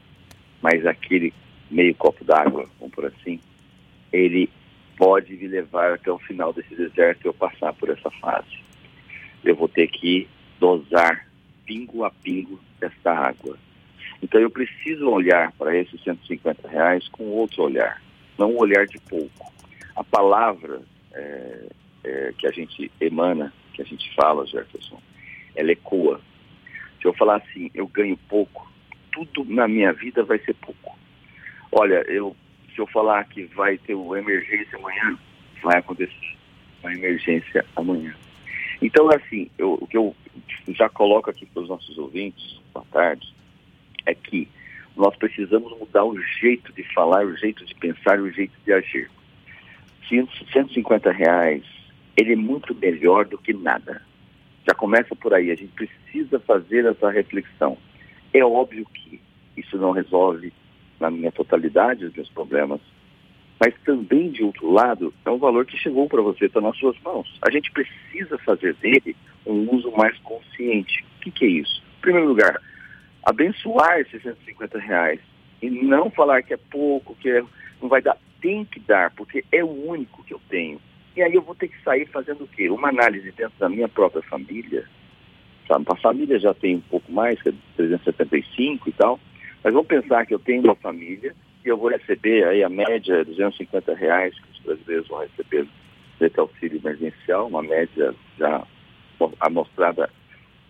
Mas 0.61 0.85
aquele 0.87 1.33
meio 1.71 1.95
copo 1.95 2.23
d'água, 2.23 2.69
vamos 2.79 2.95
por 2.95 3.07
assim, 3.07 3.41
ele 4.13 4.51
pode 4.97 5.35
me 5.35 5.49
levar 5.49 5.93
até 5.93 6.11
o 6.11 6.19
final 6.19 6.53
desse 6.53 6.75
deserto 6.75 7.25
e 7.25 7.29
eu 7.29 7.35
passar 7.35 7.73
por 7.73 7.89
essa 7.89 8.11
fase. 8.13 8.63
Eu 9.45 9.57
vou 9.57 9.69
ter 9.69 9.89
que 9.89 10.29
dosar 10.59 11.27
pingo 11.65 12.05
a 12.05 12.11
pingo 12.11 12.61
esta 12.81 13.13
água. 13.13 13.59
Então 14.23 14.41
eu 14.41 14.51
preciso 14.51 15.09
olhar 15.09 15.53
para 15.53 15.77
esses 15.77 16.03
150 16.03 16.69
reais 16.69 17.09
com 17.09 17.25
outro 17.25 17.65
olhar, 17.65 18.01
não 18.39 18.53
um 18.53 18.59
olhar 18.59 18.87
de 18.87 18.99
pouco. 19.01 19.53
A 19.97 20.05
palavra 20.05 20.81
é, 21.13 21.67
é, 22.05 22.33
que 22.39 22.47
a 22.47 22.53
gente 22.53 22.91
emana, 23.01 23.53
que 23.75 23.83
a 23.83 23.85
gente 23.85 24.15
fala, 24.15 24.47
Jefferson, 24.47 25.01
ela 25.57 25.73
ecoa. 25.73 26.21
Se 27.01 27.09
eu 27.09 27.15
falar 27.15 27.37
assim, 27.37 27.71
eu 27.75 27.87
ganho 27.87 28.17
pouco, 28.29 28.71
tudo 29.11 29.45
na 29.45 29.67
minha 29.67 29.93
vida 29.93 30.23
vai 30.23 30.39
ser 30.39 30.55
pouco. 30.55 30.97
Olha, 31.71 32.05
eu 32.09 32.37
se 32.75 32.81
eu 32.81 32.87
falar 32.87 33.25
que 33.25 33.45
vai 33.45 33.79
ter 33.79 33.95
uma 33.95 34.19
emergência 34.19 34.79
amanhã, 34.79 35.19
vai 35.63 35.79
acontecer 35.79 36.37
uma 36.83 36.93
emergência 36.93 37.65
amanhã. 37.77 38.15
Então, 38.81 39.09
assim, 39.11 39.49
eu, 39.57 39.79
o 39.81 39.87
que 39.87 39.97
eu 39.97 40.15
já 40.69 40.89
coloco 40.89 41.31
aqui 41.31 41.47
para 41.47 41.63
os 41.63 41.69
nossos 41.69 41.97
ouvintes, 41.99 42.61
boa 42.73 42.85
tarde, 42.91 43.33
é 44.07 44.15
que 44.15 44.49
nós 44.97 45.15
precisamos 45.17 45.79
mudar 45.79 46.05
o 46.05 46.21
jeito 46.21 46.73
de 46.73 46.83
falar, 46.93 47.25
o 47.25 47.37
jeito 47.37 47.65
de 47.65 47.75
pensar, 47.75 48.19
o 48.21 48.31
jeito 48.31 48.55
de 48.65 48.73
agir. 48.73 49.11
150 50.09 51.11
reais, 51.13 51.63
ele 52.17 52.33
é 52.33 52.37
muito 52.37 52.75
melhor 52.75 53.25
do 53.25 53.39
que 53.39 53.53
nada. 53.53 54.03
Já 54.67 54.75
começa 54.75 55.15
por 55.17 55.33
aí, 55.33 55.51
a 55.51 55.55
gente 55.55 55.73
precisa 55.73 56.39
fazer 56.41 56.85
essa 56.85 57.11
reflexão. 57.11 57.79
É 58.35 58.45
óbvio 58.45 58.85
que 58.93 59.21
isso 59.57 59.77
não 59.79 59.93
resolve 59.93 60.53
na 61.03 61.11
minha 61.11 61.33
totalidade 61.33 62.05
os 62.05 62.15
meus 62.15 62.29
problemas, 62.29 62.81
mas 63.61 63.75
também, 63.85 64.31
de 64.31 64.43
outro 64.43 64.71
lado, 64.73 65.13
é 65.25 65.31
um 65.31 65.39
valor 65.39 65.67
que 65.67 65.77
chegou 65.77 66.09
para 66.09 66.23
você, 66.23 66.47
está 66.47 66.61
nas 66.61 66.77
suas 66.79 66.99
mãos. 67.01 67.39
A 67.43 67.51
gente 67.51 67.71
precisa 67.71 68.39
fazer 68.39 68.75
dele 68.75 69.17
um 69.47 69.69
uso 69.75 69.91
mais 69.93 70.17
consciente. 70.19 71.05
O 71.17 71.21
que, 71.21 71.31
que 71.31 71.45
é 71.45 71.49
isso? 71.49 71.83
Em 71.99 72.01
primeiro 72.01 72.29
lugar, 72.29 72.61
abençoar 73.25 74.01
esses 74.01 74.23
150 74.23 74.79
reais 74.79 75.21
e 75.61 75.71
não 75.71 76.11
falar 76.11 76.43
que 76.43 76.55
é 76.55 76.57
pouco, 76.57 77.15
que 77.17 77.29
é, 77.29 77.43
não 77.81 77.89
vai 77.89 78.03
dar. 78.03 78.17
Tem 78.41 78.65
que 78.65 78.81
dar, 78.81 79.13
porque 79.13 79.45
é 79.53 79.63
o 79.63 79.89
único 79.89 80.25
que 80.25 80.35
eu 80.35 80.41
tenho. 80.49 80.81
E 81.15 81.23
aí 81.23 81.35
eu 81.35 81.43
vou 81.43 81.55
ter 81.55 81.69
que 81.69 81.81
sair 81.83 82.07
fazendo 82.07 82.45
o 82.45 82.49
quê? 82.49 82.69
Uma 82.69 82.89
análise 82.89 83.31
dentro 83.31 83.57
da 83.59 83.69
minha 83.69 83.89
própria 83.89 84.23
família. 84.23 84.85
Sabe? 85.69 85.85
A 85.89 85.97
família 85.97 86.39
já 86.39 86.53
tem 86.53 86.77
um 86.77 86.81
pouco 86.81 87.13
mais, 87.13 87.41
que 87.41 87.51
é 87.51 87.55
375 87.77 88.89
e 88.89 88.93
tal. 88.93 89.21
Mas 89.63 89.73
vamos 89.73 89.87
pensar 89.87 90.27
que 90.27 90.35
eu 90.35 90.39
tenho 90.39 90.63
uma 90.63 90.75
família 90.75 91.35
e 91.65 91.69
eu 91.69 91.77
vou 91.77 91.91
receber 91.91 92.45
aí 92.45 92.63
a 92.65 92.69
média 92.69 93.25
250 93.25 93.95
reais 93.95 94.35
que 94.35 94.51
os 94.53 94.59
brasileiros 94.61 95.09
vão 95.09 95.21
receber 95.21 95.67
desse 96.19 96.39
auxílio 96.39 96.79
emergencial, 96.79 97.47
uma 97.47 97.63
média 97.63 98.15
já 98.39 98.67
amostrada 99.41 100.11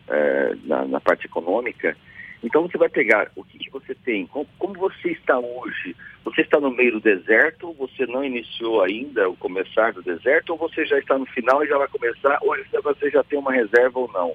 é, 0.09 0.57
na, 0.65 0.85
na, 0.85 1.01
parte 1.01 1.27
econômica. 1.27 1.97
Então 2.43 2.63
você 2.63 2.77
vai 2.77 2.89
pegar 2.89 3.31
o 3.37 3.45
que, 3.45 3.59
que 3.59 3.71
você 3.71 3.95
tem, 3.95 4.27
como, 4.27 4.47
como, 4.59 4.75
você 4.75 5.11
está 5.11 5.39
hoje. 5.39 5.97
Você 6.25 6.43
está 6.43 6.61
no 6.61 6.71
meio 6.71 6.93
do 6.93 7.01
deserto, 7.01 7.73
você 7.75 8.07
não 8.07 8.25
iniciou 8.25 8.83
ainda 8.83 9.29
o 9.29 9.37
começar 9.37 9.93
do 9.93 10.03
deserto, 10.03 10.51
ou 10.51 10.59
você 10.59 10.85
já 10.85 10.99
está 10.99 11.17
no 11.17 11.27
final 11.27 11.65
e 11.65 11.69
já 11.69 11.79
vai 11.79 11.89
começar, 11.89 12.39
ou 12.43 12.55
você 12.83 13.11
já 13.11 13.23
tem 13.25 13.39
uma 13.39 13.53
reserva 13.53 13.99
ou 13.99 14.11
não. 14.13 14.35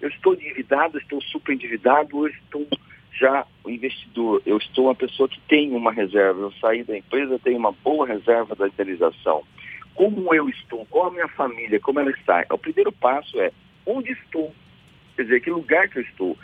Eu 0.00 0.08
estou 0.08 0.34
endividado, 0.34 0.98
estou 0.98 1.20
super 1.22 1.52
endividado, 1.52 2.16
ou 2.16 2.28
estou 2.28 2.66
já 3.18 3.46
o 3.64 3.70
investidor, 3.70 4.42
eu 4.46 4.56
estou 4.58 4.86
uma 4.86 4.94
pessoa 4.94 5.28
que 5.28 5.40
tem 5.48 5.72
uma 5.72 5.92
reserva, 5.92 6.40
eu 6.40 6.52
saí 6.60 6.84
da 6.84 6.96
empresa, 6.96 7.38
tenho 7.38 7.58
uma 7.58 7.72
boa 7.72 8.06
reserva 8.06 8.54
da 8.54 8.68
indenização. 8.68 9.42
Como 9.94 10.32
eu 10.34 10.48
estou, 10.48 10.86
qual 10.86 11.08
a 11.08 11.10
minha 11.10 11.28
família, 11.28 11.80
como 11.80 11.98
ela 11.98 12.10
está? 12.10 12.46
O 12.50 12.58
primeiro 12.58 12.92
passo 12.92 13.40
é 13.40 13.50
onde 13.84 14.12
estou, 14.12 14.54
quer 15.16 15.24
dizer, 15.24 15.40
que 15.40 15.50
lugar 15.50 15.88
que 15.88 15.98
eu 15.98 16.02
estou. 16.02 16.38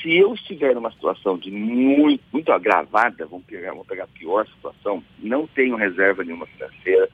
Se 0.00 0.16
eu 0.16 0.32
estiver 0.34 0.74
numa 0.74 0.92
situação 0.92 1.36
de 1.36 1.50
muito, 1.50 2.22
muito 2.32 2.52
agravada, 2.52 3.26
vamos 3.26 3.44
pegar, 3.44 3.70
vamos 3.70 3.86
pegar 3.86 4.04
a 4.04 4.18
pior 4.18 4.46
situação, 4.46 5.02
não 5.18 5.46
tenho 5.46 5.76
reserva 5.76 6.24
nenhuma 6.24 6.46
financeira, 6.46 7.08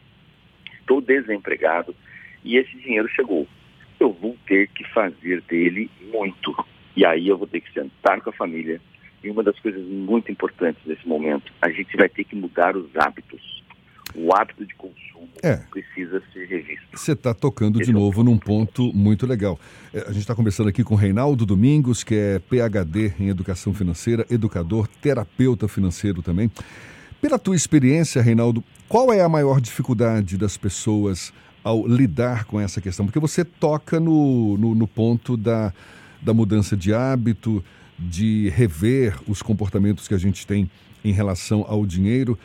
estou 0.79 1.01
desempregado 1.01 1.95
e 2.45 2.57
esse 2.57 2.77
dinheiro 2.77 3.09
chegou. 3.09 3.47
Eu 3.99 4.13
vou 4.13 4.37
ter 4.47 4.69
que 4.69 4.85
fazer 4.93 5.41
dele 5.43 5.91
muito. 6.13 6.55
E 6.95 7.05
aí 7.05 7.29
eu 7.29 7.37
vou 7.37 7.47
ter 7.47 7.61
que 7.61 7.73
sentar 7.73 8.21
com 8.21 8.31
a 8.31 8.33
família, 8.33 8.81
e 9.23 9.31
uma 9.31 9.43
das 9.43 9.59
coisas 9.59 9.83
muito 9.85 10.31
importantes 10.31 10.81
nesse 10.87 11.07
momento, 11.07 11.53
a 11.61 11.71
gente 11.71 11.97
vai 11.97 12.09
ter 12.09 12.25
que 12.25 12.37
mudar 12.37 12.77
os 12.77 12.95
hábitos. 12.97 13.65
O 14.15 14.35
hábito 14.35 14.65
de 14.65 14.75
consumo 14.75 15.29
é. 15.43 15.57
precisa 15.57 16.23
ser 16.33 16.47
revisto. 16.47 16.87
Você 16.95 17.13
está 17.13 17.35
tocando 17.35 17.81
Esse 17.81 17.91
de 17.91 17.97
é 17.97 18.01
novo 18.01 18.21
é 18.23 18.25
num 18.25 18.39
ponto 18.39 18.93
muito 18.95 19.27
legal. 19.27 19.59
É, 19.93 20.01
a 20.03 20.09
gente 20.13 20.21
está 20.21 20.35
conversando 20.35 20.69
aqui 20.69 20.83
com 20.83 20.95
Reinaldo 20.95 21.45
Domingos, 21.45 22.03
que 22.03 22.15
é 22.15 22.39
PhD 22.39 23.13
em 23.19 23.29
Educação 23.29 23.75
Financeira, 23.75 24.25
educador, 24.31 24.89
terapeuta 25.03 25.69
financeiro 25.69 26.23
também. 26.23 26.51
Pela 27.21 27.39
tua 27.39 27.57
experiência, 27.57 28.23
Reinaldo, 28.23 28.63
qual 28.89 29.13
é 29.13 29.21
a 29.21 29.29
maior 29.29 29.61
dificuldade 29.61 30.39
das 30.39 30.57
pessoas 30.57 31.33
ao 31.65 31.87
lidar 31.87 32.45
com 32.45 32.61
essa 32.61 32.81
questão? 32.81 33.05
Porque 33.05 33.19
você 33.19 33.45
toca 33.45 33.99
no, 33.99 34.57
no, 34.57 34.75
no 34.75 34.87
ponto 34.87 35.37
da, 35.37 35.73
da 36.23 36.33
mudança 36.33 36.77
de 36.77 36.95
hábito, 36.95 37.65
de 37.99 38.49
rever 38.51 39.17
os 39.27 39.43
comportamentos 39.43 40.07
que 40.07 40.15
a 40.15 40.19
gente 40.19 40.47
tem 40.47 40.71
em 41.05 41.13
relação 41.13 41.65
ao 41.69 41.87
dinheiro. 41.87 42.39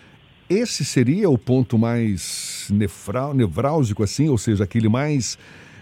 Esse 0.49 0.83
seria 0.83 1.29
o 1.29 1.37
ponto 1.37 1.77
mais 1.77 2.67
nefral, 2.71 3.33
nevrálgico, 3.33 4.03
assim, 4.03 4.29
ou 4.29 4.37
seja, 4.37 4.63
aquele 4.63 4.89
mais 4.89 5.37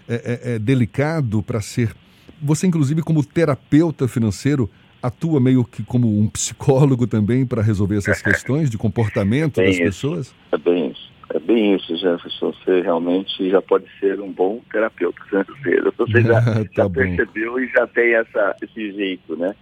é, 0.08 0.14
é, 0.14 0.54
é 0.54 0.58
delicado 0.58 1.42
para 1.42 1.60
ser. 1.60 1.94
Você, 2.40 2.66
inclusive, 2.66 3.02
como 3.02 3.24
terapeuta 3.24 4.08
financeiro, 4.08 4.70
atua 5.02 5.40
meio 5.40 5.64
que 5.64 5.82
como 5.82 6.18
um 6.18 6.28
psicólogo 6.28 7.06
também 7.06 7.46
para 7.46 7.62
resolver 7.62 7.96
essas 7.96 8.22
questões 8.22 8.70
de 8.70 8.78
comportamento 8.78 9.56
das 9.56 9.74
isso. 9.74 9.82
pessoas? 9.82 10.34
É 10.52 10.58
bem. 10.58 10.89
É 11.32 11.38
bem 11.38 11.76
isso, 11.76 11.96
Jefferson. 11.96 12.52
Você 12.52 12.80
realmente 12.80 13.50
já 13.50 13.62
pode 13.62 13.86
ser 14.00 14.20
um 14.20 14.32
bom 14.32 14.60
terapeuta 14.70 15.22
financeiro. 15.24 15.94
Você 15.96 16.22
já, 16.22 16.40
tá 16.42 16.64
já 16.72 16.90
percebeu 16.90 17.60
e 17.60 17.68
já 17.68 17.86
tem 17.86 18.14
essa, 18.14 18.56
esse 18.62 18.92
jeito, 18.92 19.36
né? 19.36 19.54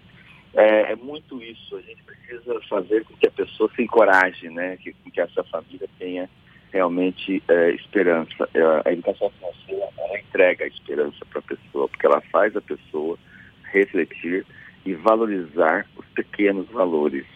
É, 0.55 0.93
é, 0.93 0.97
muito 0.97 1.43
isso. 1.43 1.77
A 1.77 1.81
gente 1.83 2.03
precisa 2.03 2.59
fazer 2.69 3.05
com 3.05 3.15
que 3.15 3.27
a 3.27 3.31
pessoa 3.31 3.71
se 3.77 3.83
encoraje, 3.83 4.49
né? 4.49 4.79
Que, 4.79 4.95
que 5.13 5.21
essa 5.21 5.45
família 5.45 5.87
tenha 5.99 6.29
realmente 6.73 7.43
é, 7.49 7.71
esperança. 7.73 8.49
É, 8.55 8.89
a 8.89 8.93
educação 8.93 9.31
financeira 9.31 9.89
ela 9.99 10.19
entrega 10.19 10.65
a 10.65 10.69
esperança 10.69 11.25
para 11.31 11.41
a 11.41 11.43
pessoa, 11.43 11.89
porque 11.89 12.07
ela 12.07 12.23
faz 12.33 12.57
a 12.57 12.63
pessoa 12.63 13.19
refletir 13.71 14.47
e 14.87 14.95
valorizar 14.95 15.87
os 15.97 16.07
pequenos 16.15 16.67
valores. 16.71 17.27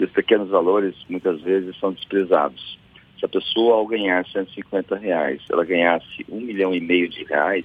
E 0.00 0.04
os 0.04 0.10
pequenos 0.12 0.48
valores 0.48 0.94
muitas 1.10 1.42
vezes 1.42 1.78
são 1.78 1.92
desprezados. 1.92 2.78
Se 3.18 3.24
a 3.24 3.28
pessoa, 3.28 3.76
ao 3.76 3.86
ganhar 3.86 4.26
150 4.26 4.96
reais, 4.96 5.42
ela 5.50 5.64
ganhasse 5.64 6.26
um 6.28 6.40
milhão 6.40 6.74
e 6.74 6.80
meio 6.80 7.08
de 7.08 7.24
reais, 7.24 7.64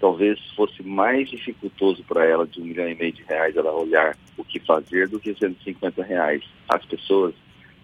talvez 0.00 0.38
fosse 0.54 0.82
mais 0.82 1.28
dificultoso 1.28 2.04
para 2.04 2.24
ela 2.24 2.46
de 2.46 2.60
um 2.60 2.64
milhão 2.64 2.88
e 2.88 2.94
meio 2.94 3.12
de 3.12 3.22
reais 3.24 3.56
ela 3.56 3.72
olhar 3.72 4.16
o 4.36 4.44
que 4.44 4.60
fazer 4.60 5.08
do 5.08 5.18
que 5.18 5.34
150 5.34 6.02
reais. 6.02 6.42
As 6.68 6.84
pessoas 6.84 7.34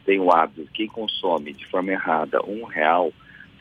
têm 0.05 0.21
o 0.21 0.31
hábito, 0.31 0.71
quem 0.73 0.87
consome 0.87 1.53
de 1.53 1.67
forma 1.67 1.93
errada 1.93 2.45
um 2.47 2.65
real, 2.65 3.13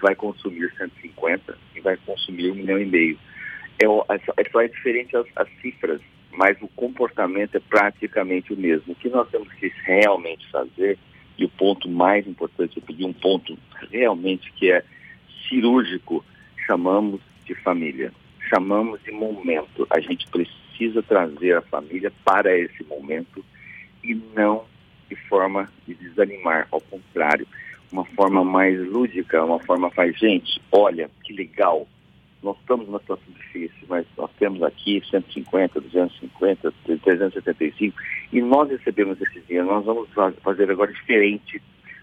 vai 0.01 0.15
consumir 0.15 0.71
150 0.77 1.57
e 1.75 1.79
vai 1.79 1.97
consumir 1.97 2.51
um 2.51 2.55
milhão 2.55 2.79
e 2.79 2.85
meio. 2.85 3.17
É, 3.79 3.85
é 3.85 4.49
só 4.51 4.61
é 4.61 4.67
diferente 4.67 5.15
as, 5.15 5.25
as 5.35 5.47
cifras, 5.61 6.01
mas 6.31 6.59
o 6.61 6.67
comportamento 6.69 7.55
é 7.55 7.59
praticamente 7.59 8.53
o 8.53 8.57
mesmo. 8.57 8.93
O 8.93 8.95
que 8.95 9.09
nós 9.09 9.29
temos 9.29 9.51
que 9.53 9.71
realmente 9.83 10.49
fazer 10.51 10.97
e 11.41 11.45
o 11.45 11.49
ponto 11.49 11.89
mais 11.89 12.27
importante, 12.27 12.77
eu 12.77 12.83
pedi 12.83 13.03
um 13.03 13.13
ponto 13.13 13.57
realmente 13.91 14.51
que 14.53 14.71
é 14.71 14.83
cirúrgico, 15.49 16.23
chamamos 16.67 17.19
de 17.45 17.55
família, 17.55 18.13
chamamos 18.47 19.01
de 19.03 19.11
momento. 19.11 19.87
A 19.89 19.99
gente 19.99 20.27
precisa 20.27 21.01
trazer 21.01 21.57
a 21.57 21.61
família 21.61 22.11
para 22.23 22.55
esse 22.55 22.83
momento 22.83 23.43
e 24.03 24.13
não 24.35 24.65
de 25.09 25.15
forma 25.27 25.67
de 25.87 25.95
desanimar, 25.95 26.67
ao 26.71 26.79
contrário, 26.79 27.47
uma 27.91 28.05
forma 28.05 28.43
mais 28.43 28.79
lúdica, 28.87 29.43
uma 29.43 29.59
forma 29.59 29.89
faz 29.89 30.17
gente, 30.17 30.61
olha 30.71 31.09
que 31.23 31.33
legal, 31.33 31.87
nós 32.43 32.57
estamos 32.59 32.87
numa 32.87 32.99
situação 32.99 33.33
difícil, 33.33 33.85
mas 33.87 34.05
nós 34.17 34.29
temos 34.39 34.63
aqui 34.63 35.01
150, 35.09 35.79
250, 35.79 36.73
375 36.85 38.01
e 38.33 38.41
nós 38.41 38.69
recebemos 38.69 39.21
esse 39.21 39.39
dinheiro. 39.41 39.67
Nós 39.67 39.85
vamos 39.85 40.09
fazer 40.41 40.71
agora 40.71 40.91
diferente, 40.91 41.61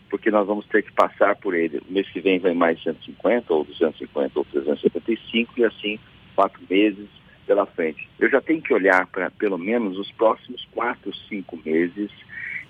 porque 0.09 0.31
nós 0.31 0.47
vamos 0.47 0.67
ter 0.67 0.83
que 0.83 0.93
passar 0.93 1.35
por 1.37 1.55
ele. 1.55 1.83
O 1.89 1.93
mês 1.93 2.09
que 2.11 2.21
vem 2.21 2.39
vai 2.39 2.55
mais 2.55 2.81
150, 2.83 3.53
ou 3.53 3.65
250, 3.65 4.39
ou 4.39 4.45
375 4.45 5.55
e 5.57 5.65
assim 5.65 5.99
quatro 6.37 6.61
meses 6.71 7.09
pela 7.47 7.67
frente. 7.67 8.09
Eu 8.21 8.31
já 8.31 8.41
tenho 8.41 8.63
que 8.63 8.73
olhar 8.73 9.07
para 9.07 9.31
pelo 9.31 9.59
menos 9.59 9.99
os 9.99 10.13
próximos 10.13 10.65
quatro, 10.73 11.13
cinco 11.29 11.59
meses 11.65 12.11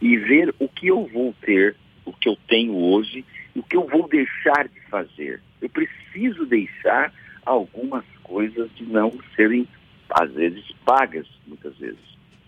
e 0.01 0.17
ver 0.17 0.55
o 0.59 0.69
que 0.69 0.87
eu 0.87 1.05
vou 1.13 1.35
ter, 1.43 1.77
o 2.07 2.13
que 2.13 2.29
eu 2.29 2.37
tenho 2.49 2.75
hoje, 2.75 3.25
e 3.55 3.59
o 3.59 3.63
que 3.63 3.77
eu 3.77 3.87
vou 3.87 4.09
deixar 4.09 4.69
de 4.69 4.81
fazer. 4.89 5.43
Eu 5.61 5.69
preciso 5.69 6.47
deixar 6.47 7.13
algumas 7.49 8.05
coisas 8.23 8.71
de 8.76 8.85
não 8.85 9.12
serem, 9.35 9.67
às 10.11 10.31
vezes, 10.33 10.64
pagas, 10.85 11.26
muitas 11.47 11.75
vezes. 11.78 11.99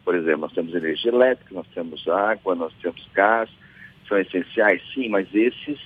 Por 0.04 0.14
exemplo, 0.14 0.42
nós 0.42 0.52
temos 0.52 0.74
energia 0.74 1.10
elétrica, 1.10 1.54
nós 1.54 1.66
temos 1.74 2.06
água, 2.06 2.54
nós 2.54 2.72
temos 2.82 3.08
gás, 3.14 3.48
são 4.06 4.18
essenciais, 4.18 4.82
sim, 4.92 5.08
mas 5.08 5.26
esses 5.34 5.78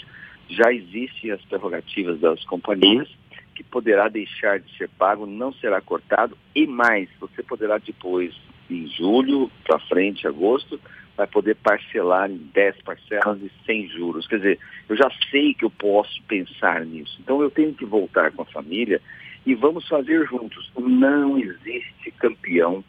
já 0.49 0.73
existem 0.73 1.31
as 1.31 1.41
prerrogativas 1.43 2.19
das 2.21 2.45
companhias 2.45 3.09
que 3.55 3.63
poderá 3.63 4.09
deixar 4.09 4.59
de 4.59 4.77
ser 4.77 4.89
pago, 4.99 5.27
não 5.27 5.53
será 5.55 5.81
cortado 5.81 6.37
e 6.55 6.67
mais, 6.67 7.09
você 7.21 7.43
poderá 7.43 7.79
depois, 7.79 8.35
em 8.69 8.89
julho, 8.89 9.51
para 9.65 9.79
frente, 9.79 10.27
agosto, 10.27 10.81
vai 11.17 11.27
poder 11.27 11.55
parcelar 11.57 12.31
em 12.31 12.37
10 12.37 12.83
parcelas 12.83 13.41
e 13.41 13.51
sem 13.65 13.89
juros. 13.89 14.27
Quer 14.27 14.37
dizer, 14.37 14.59
eu 14.89 14.97
já 14.97 15.11
sei 15.31 15.55
que 15.55 15.65
eu 15.65 15.71
posso 15.71 16.23
pensar 16.25 16.85
nisso. 16.85 17.19
Então 17.21 17.41
eu 17.41 17.51
tenho 17.51 17.73
que 17.75 17.85
voltar 17.85 18.33
com 18.33 18.43
a 18.43 18.47
família 18.47 19.01
e 19.47 19.55
vamos 19.55 19.87
fazer 19.87 20.27
juntos. 20.27 20.71
Não 20.77 21.39
existe 21.39 22.11
campeão 22.19 22.83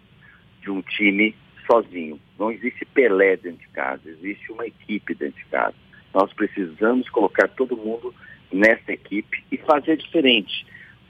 de 0.62 0.72
um 0.72 0.82
time 0.82 1.36
sozinho. 1.67 2.20
Não 2.39 2.51
existe 2.51 2.86
Pelé 2.86 3.38
dentro 3.38 3.60
de 3.60 3.67
casa, 3.70 4.01
existe 4.10 4.51
uma 4.51 4.65
equipe 4.65 5.13
dentro 5.13 5.38
de 5.38 5.46
casa. 5.46 5.75
Nós 6.13 6.32
precisamos 6.34 7.10
colocar 7.10 7.48
todo 7.50 7.77
mundo 7.77 8.13
nessa 8.51 8.94
equipe 8.94 9.44
e 9.51 9.58
fazer 9.58 9.98
diferente, 9.98 10.65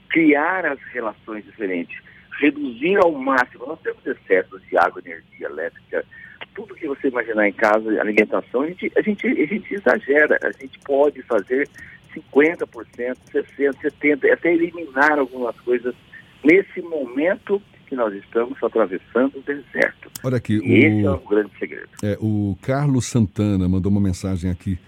criar 0.08 0.66
as 0.66 0.80
relações 0.92 1.44
diferentes, 1.44 1.96
reduzir 2.40 2.96
ao 2.96 3.12
máximo. 3.12 3.66
Nós 3.66 3.80
temos 3.80 4.04
excessos 4.04 4.60
de 4.68 4.76
água, 4.76 5.00
energia 5.04 5.46
elétrica, 5.46 6.04
tudo 6.54 6.74
que 6.74 6.86
você 6.86 7.08
imaginar 7.08 7.48
em 7.48 7.52
casa, 7.52 8.00
alimentação, 8.00 8.62
a 8.62 8.68
gente, 8.68 8.92
a 8.96 9.02
gente, 9.02 9.26
a 9.26 9.46
gente 9.46 9.74
exagera. 9.74 10.38
A 10.42 10.52
gente 10.52 10.78
pode 10.80 11.22
fazer 11.22 11.68
50%, 12.14 13.16
60%, 13.32 13.74
70%, 14.02 14.32
até 14.32 14.52
eliminar 14.52 15.18
algumas 15.18 15.58
coisas 15.60 15.94
nesse 16.44 16.80
momento 16.80 17.60
que 17.86 17.94
nós 17.94 18.12
estamos 18.14 18.56
atravessando 18.62 19.38
o 19.38 19.42
deserto. 19.42 20.10
Olha 20.24 20.38
aqui, 20.38 20.58
o, 20.58 20.64
esse 20.64 21.04
é 21.04 21.10
o 21.10 21.18
grande 21.18 21.50
segredo. 21.58 21.90
É, 22.02 22.16
o 22.20 22.56
Carlos 22.62 23.04
Santana 23.06 23.68
mandou 23.68 23.92
uma 23.92 24.00
mensagem 24.00 24.50
aqui 24.50 24.78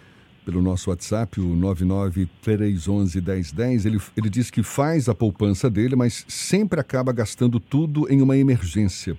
pelo 0.44 0.62
nosso 0.62 0.90
WhatsApp, 0.90 1.40
o 1.40 1.56
993111010. 1.56 3.86
Ele, 3.86 3.98
ele 4.16 4.30
diz 4.30 4.50
que 4.50 4.62
faz 4.62 5.06
a 5.08 5.14
poupança 5.14 5.68
dele, 5.68 5.94
mas 5.94 6.24
sempre 6.26 6.80
acaba 6.80 7.12
gastando 7.12 7.60
tudo 7.60 8.10
em 8.10 8.22
uma 8.22 8.34
emergência. 8.36 9.14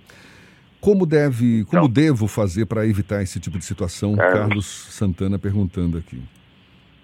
Como 0.80 1.04
deve, 1.04 1.64
como 1.66 1.84
então, 1.84 1.88
devo 1.88 2.26
fazer 2.26 2.66
para 2.66 2.86
evitar 2.86 3.22
esse 3.22 3.38
tipo 3.38 3.58
de 3.58 3.64
situação? 3.64 4.16
Carlos, 4.16 4.38
Carlos 4.38 4.66
Santana 4.66 5.38
perguntando 5.38 5.98
aqui. 5.98 6.22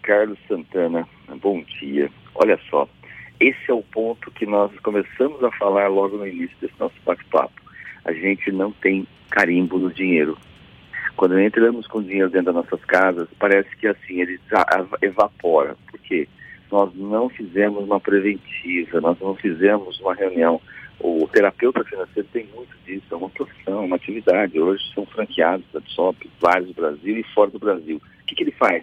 Carlos 0.02 0.38
Santana, 0.48 1.06
bom 1.42 1.62
dia. 1.80 2.10
Olha 2.34 2.58
só, 2.70 2.88
esse 3.38 3.70
é 3.70 3.74
o 3.74 3.82
ponto 3.82 4.30
que 4.30 4.46
nós 4.46 4.72
começamos 4.80 5.42
a 5.44 5.50
falar 5.52 5.88
logo 5.88 6.16
no 6.16 6.26
início 6.26 6.56
desse 6.60 6.74
nosso 6.78 6.94
bate-papo. 7.04 7.60
A 8.04 8.12
gente 8.12 8.50
não 8.50 8.72
tem 8.72 9.06
carimbo 9.30 9.78
no 9.78 9.92
dinheiro. 9.92 10.38
Quando 11.16 11.38
entramos 11.38 11.86
com 11.86 12.02
dinheiro 12.02 12.30
dentro 12.30 12.52
das 12.52 12.54
nossas 12.54 12.84
casas, 12.84 13.28
parece 13.38 13.74
que 13.76 13.86
assim, 13.86 14.20
ele 14.20 14.40
evapora. 15.02 15.76
Por 15.90 15.98
quê? 16.00 16.28
Nós 16.70 16.94
não 16.94 17.28
fizemos 17.28 17.84
uma 17.84 18.00
preventiva, 18.00 19.00
nós 19.00 19.18
não 19.20 19.34
fizemos 19.34 20.00
uma 20.00 20.14
reunião. 20.14 20.60
O 20.98 21.28
terapeuta 21.28 21.84
financeiro 21.84 22.28
tem 22.32 22.46
muito 22.54 22.76
disso, 22.84 23.06
é 23.10 23.14
uma 23.14 23.30
profissão, 23.30 23.84
uma 23.84 23.96
atividade. 23.96 24.58
Hoje 24.58 24.82
são 24.94 25.04
franqueados 25.06 25.66
da 25.72 25.80
vários 26.40 26.68
do 26.68 26.74
Brasil 26.74 27.18
e 27.18 27.22
fora 27.34 27.50
do 27.50 27.58
Brasil. 27.58 27.96
O 27.96 28.26
que, 28.26 28.34
que 28.34 28.42
ele 28.42 28.52
faz? 28.52 28.82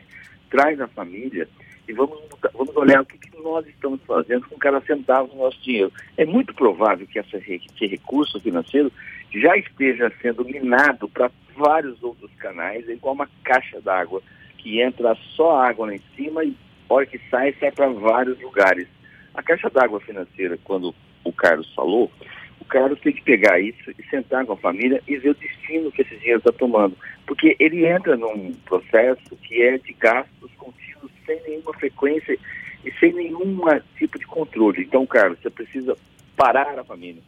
Traz 0.50 0.80
a 0.80 0.88
família 0.88 1.48
e 1.88 1.94
vamos, 1.94 2.20
vamos 2.54 2.76
olhar 2.76 3.02
o 3.02 3.06
que, 3.06 3.18
que 3.18 3.38
nós 3.42 3.66
estamos 3.68 4.00
fazendo 4.06 4.48
com 4.48 4.58
cada 4.58 4.80
centavo 4.82 5.28
do 5.30 5.36
nosso 5.36 5.62
dinheiro. 5.62 5.92
É 6.18 6.26
muito 6.26 6.54
provável 6.54 7.08
que 7.08 7.20
esse 7.20 7.88
recurso 7.88 8.40
financeiro 8.40 8.92
já 9.34 9.58
esteja 9.58 10.12
sendo 10.22 10.46
minado 10.46 11.10
para 11.10 11.32
vários 11.56 12.02
outros 12.04 12.32
canais, 12.38 12.88
é 12.88 12.94
igual 12.94 13.16
uma 13.16 13.30
caixa 13.44 13.82
d'água 13.82 14.22
que 14.58 14.82
entra 14.82 15.16
só 15.36 15.60
água 15.60 15.88
lá 15.88 15.96
em 15.96 16.02
cima 16.16 16.44
e 16.44 16.56
hora 16.88 17.06
que 17.06 17.20
sai, 17.30 17.54
sai 17.60 17.72
para 17.72 17.90
vários 17.90 18.40
lugares. 18.42 18.88
A 19.34 19.42
caixa 19.42 19.70
d'água 19.70 20.00
financeira, 20.00 20.58
quando 20.64 20.94
o 21.24 21.32
Carlos 21.32 21.72
falou, 21.74 22.12
o 22.60 22.66
Carlos 22.66 23.00
tem 23.02 23.14
que 23.14 23.22
pegar 23.22 23.60
isso 23.60 23.92
e 23.92 24.10
sentar 24.10 24.46
com 24.46 24.54
a 24.54 24.58
família 24.58 25.02
e 25.08 25.18
ver 25.18 25.32
o 25.32 25.36
destino 25.36 25.92
que 25.92 26.02
esse 26.02 26.16
dinheiro 26.18 26.40
está 26.40 26.52
tomando. 26.52 26.98
Porque 27.26 27.56
ele 27.60 27.86
entra 27.86 28.16
num 28.16 28.54
processo 28.66 29.36
que 29.44 29.62
é 29.62 29.78
de 29.78 29.94
gastos 29.94 30.52
contínuos 30.58 31.12
sem 31.26 31.42
nenhuma 31.44 31.74
frequência 31.74 32.38
e 32.86 32.92
sem 33.00 33.14
nenhum 33.14 33.60
tipo 33.98 34.18
de 34.18 34.26
controle. 34.26 34.84
Então, 34.84 35.06
Carlos, 35.06 35.40
você 35.42 35.50
precisa 35.50 35.98
parar 36.36 36.80
a 36.80 36.84
família, 36.84 37.22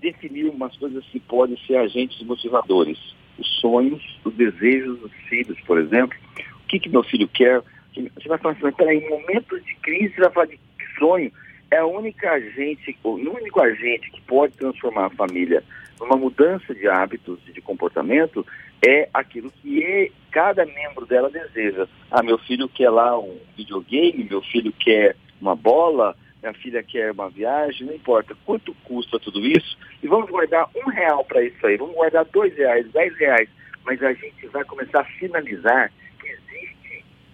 definir 0.00 0.46
umas 0.46 0.76
coisas 0.76 1.04
que 1.06 1.20
podem 1.20 1.56
ser 1.66 1.76
agentes 1.76 2.22
motivadores. 2.22 2.98
Os 3.38 3.48
sonhos, 3.60 4.20
os 4.24 4.34
desejos 4.34 4.98
dos 5.00 5.12
filhos, 5.28 5.58
por 5.62 5.78
exemplo. 5.78 6.16
O 6.64 6.66
que, 6.68 6.78
que 6.78 6.88
meu 6.88 7.02
filho 7.02 7.28
quer? 7.28 7.62
Você 7.94 8.28
vai 8.28 8.38
falar 8.38 8.54
assim, 8.54 8.72
peraí, 8.72 8.98
em 8.98 9.08
momentos 9.08 9.64
de 9.64 9.74
crise, 9.76 10.14
você 10.14 10.20
vai 10.20 10.30
falar 10.30 10.46
de 10.46 10.58
sonho. 10.98 11.32
É 11.72 11.78
a 11.78 11.86
única 11.86 12.32
agente, 12.32 12.94
o 13.02 13.12
único 13.12 13.58
agente 13.58 14.10
que 14.10 14.20
pode 14.20 14.52
transformar 14.58 15.06
a 15.06 15.10
família 15.16 15.64
numa 15.98 16.18
mudança 16.18 16.74
de 16.74 16.86
hábitos 16.86 17.38
e 17.48 17.52
de 17.52 17.62
comportamento 17.62 18.46
é 18.86 19.08
aquilo 19.14 19.50
que 19.50 19.82
é, 19.82 20.10
cada 20.30 20.66
membro 20.66 21.06
dela 21.06 21.30
deseja. 21.30 21.88
Ah, 22.10 22.22
meu 22.22 22.36
filho 22.36 22.68
quer 22.68 22.90
lá 22.90 23.18
um 23.18 23.38
videogame, 23.56 24.22
meu 24.22 24.42
filho 24.42 24.70
quer 24.70 25.16
uma 25.40 25.56
bola, 25.56 26.14
minha 26.42 26.52
filha 26.52 26.82
quer 26.82 27.10
uma 27.10 27.30
viagem, 27.30 27.86
não 27.86 27.94
importa 27.94 28.36
quanto 28.44 28.74
custa 28.84 29.18
tudo 29.18 29.40
isso, 29.46 29.78
e 30.02 30.06
vamos 30.06 30.28
guardar 30.28 30.68
um 30.76 30.90
real 30.90 31.24
para 31.24 31.42
isso 31.42 31.66
aí, 31.66 31.78
vamos 31.78 31.94
guardar 31.94 32.26
dois 32.26 32.54
reais, 32.54 32.86
dez 32.92 33.16
reais, 33.16 33.48
mas 33.82 34.02
a 34.02 34.12
gente 34.12 34.46
vai 34.48 34.62
começar 34.64 35.00
a 35.00 35.04
existe 35.04 35.90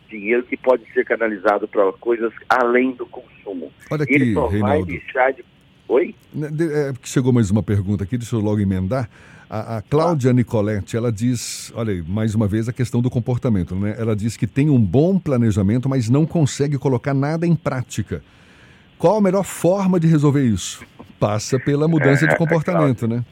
dinheiro 0.09 0.43
que 0.45 0.57
pode 0.57 0.85
ser 0.93 1.05
canalizado 1.05 1.69
para 1.69 1.93
coisas 1.95 2.33
além 2.49 2.93
do 2.93 3.07
consumo. 3.07 3.73
Olha 3.91 4.05
aqui, 4.05 4.15
Ele 4.15 4.35
só 4.35 4.47
Reinaldo. 4.47 4.87
vai 4.87 4.99
deixar 4.99 5.33
de... 5.33 5.45
Oi? 5.89 6.15
Né, 6.35 6.49
é, 6.61 6.93
chegou 7.03 7.33
mais 7.33 7.51
uma 7.51 7.63
pergunta 7.63 8.05
aqui, 8.05 8.19
deixa 8.19 8.37
eu 8.37 8.41
logo 8.41 8.61
emendar. 8.61 9.09
A, 9.49 9.79
a 9.79 9.83
Cláudia 9.83 10.33
Nicoletti, 10.33 10.95
ela 10.95 11.11
diz, 11.11 11.73
olha 11.75 11.93
aí, 11.93 12.03
mais 12.03 12.35
uma 12.35 12.47
vez 12.47 12.69
a 12.69 12.73
questão 12.73 13.01
do 13.01 13.09
comportamento, 13.09 13.75
né? 13.75 13.97
Ela 13.99 14.15
diz 14.15 14.37
que 14.37 14.47
tem 14.47 14.69
um 14.69 14.79
bom 14.79 15.19
planejamento, 15.19 15.89
mas 15.89 16.11
não 16.11 16.27
consegue 16.27 16.77
colocar 16.77 17.15
nada 17.15 17.47
em 17.47 17.57
prática. 17.57 18.23
Qual 18.99 19.17
a 19.17 19.21
melhor 19.23 19.45
forma 19.45 19.99
de 19.99 20.07
resolver 20.07 20.45
isso? 20.45 20.85
Passa 21.19 21.59
pela 21.59 21.89
mudança 21.89 22.27
de 22.27 22.37
comportamento, 22.37 23.09
né? 23.09 23.25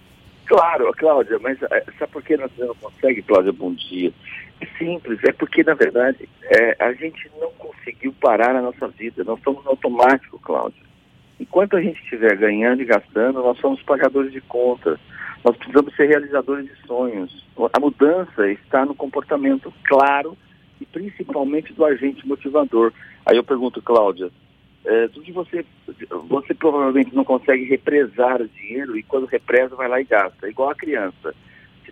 Claro, 0.46 0.90
Cláudia, 0.96 1.38
mas 1.40 1.60
é, 1.62 1.84
sabe 1.98 2.12
por 2.12 2.22
que 2.22 2.36
você 2.36 2.64
não 2.64 2.74
consegue, 2.76 3.20
Cláudia, 3.20 3.52
bom 3.52 3.74
dia? 3.74 4.12
É 4.60 4.66
simples, 4.78 5.18
é 5.24 5.32
porque, 5.32 5.62
na 5.62 5.74
verdade, 5.74 6.28
é, 6.44 6.76
a 6.82 6.92
gente 6.92 7.30
não 7.38 7.50
conseguiu 7.52 8.14
parar 8.20 8.54
na 8.54 8.62
nossa 8.62 8.88
vida. 8.88 9.22
Nós 9.24 9.40
no 9.44 9.62
automático, 9.66 10.38
Cláudia. 10.38 10.82
Enquanto 11.38 11.76
a 11.76 11.82
gente 11.82 12.02
estiver 12.02 12.36
ganhando 12.36 12.80
e 12.80 12.86
gastando, 12.86 13.42
nós 13.42 13.58
somos 13.58 13.82
pagadores 13.82 14.32
de 14.32 14.40
contas. 14.40 14.98
Nós 15.44 15.56
precisamos 15.56 15.94
ser 15.94 16.06
realizadores 16.06 16.66
de 16.66 16.86
sonhos. 16.86 17.44
A 17.72 17.78
mudança 17.78 18.50
está 18.50 18.86
no 18.86 18.94
comportamento 18.94 19.72
claro 19.84 20.36
e 20.80 20.86
principalmente 20.86 21.72
do 21.74 21.84
agente 21.84 22.26
motivador. 22.26 22.92
Aí 23.24 23.36
eu 23.36 23.44
pergunto, 23.44 23.82
Cláudia, 23.82 24.30
é, 24.84 25.08
do 25.08 25.20
que 25.20 25.32
você, 25.32 25.64
você 26.28 26.54
provavelmente 26.54 27.14
não 27.14 27.24
consegue 27.24 27.64
represar 27.64 28.40
o 28.40 28.48
dinheiro 28.48 28.96
e 28.96 29.02
quando 29.02 29.26
represa 29.26 29.76
vai 29.76 29.88
lá 29.88 30.00
e 30.00 30.04
gasta. 30.04 30.46
É 30.46 30.50
igual 30.50 30.70
a 30.70 30.74
criança. 30.74 31.34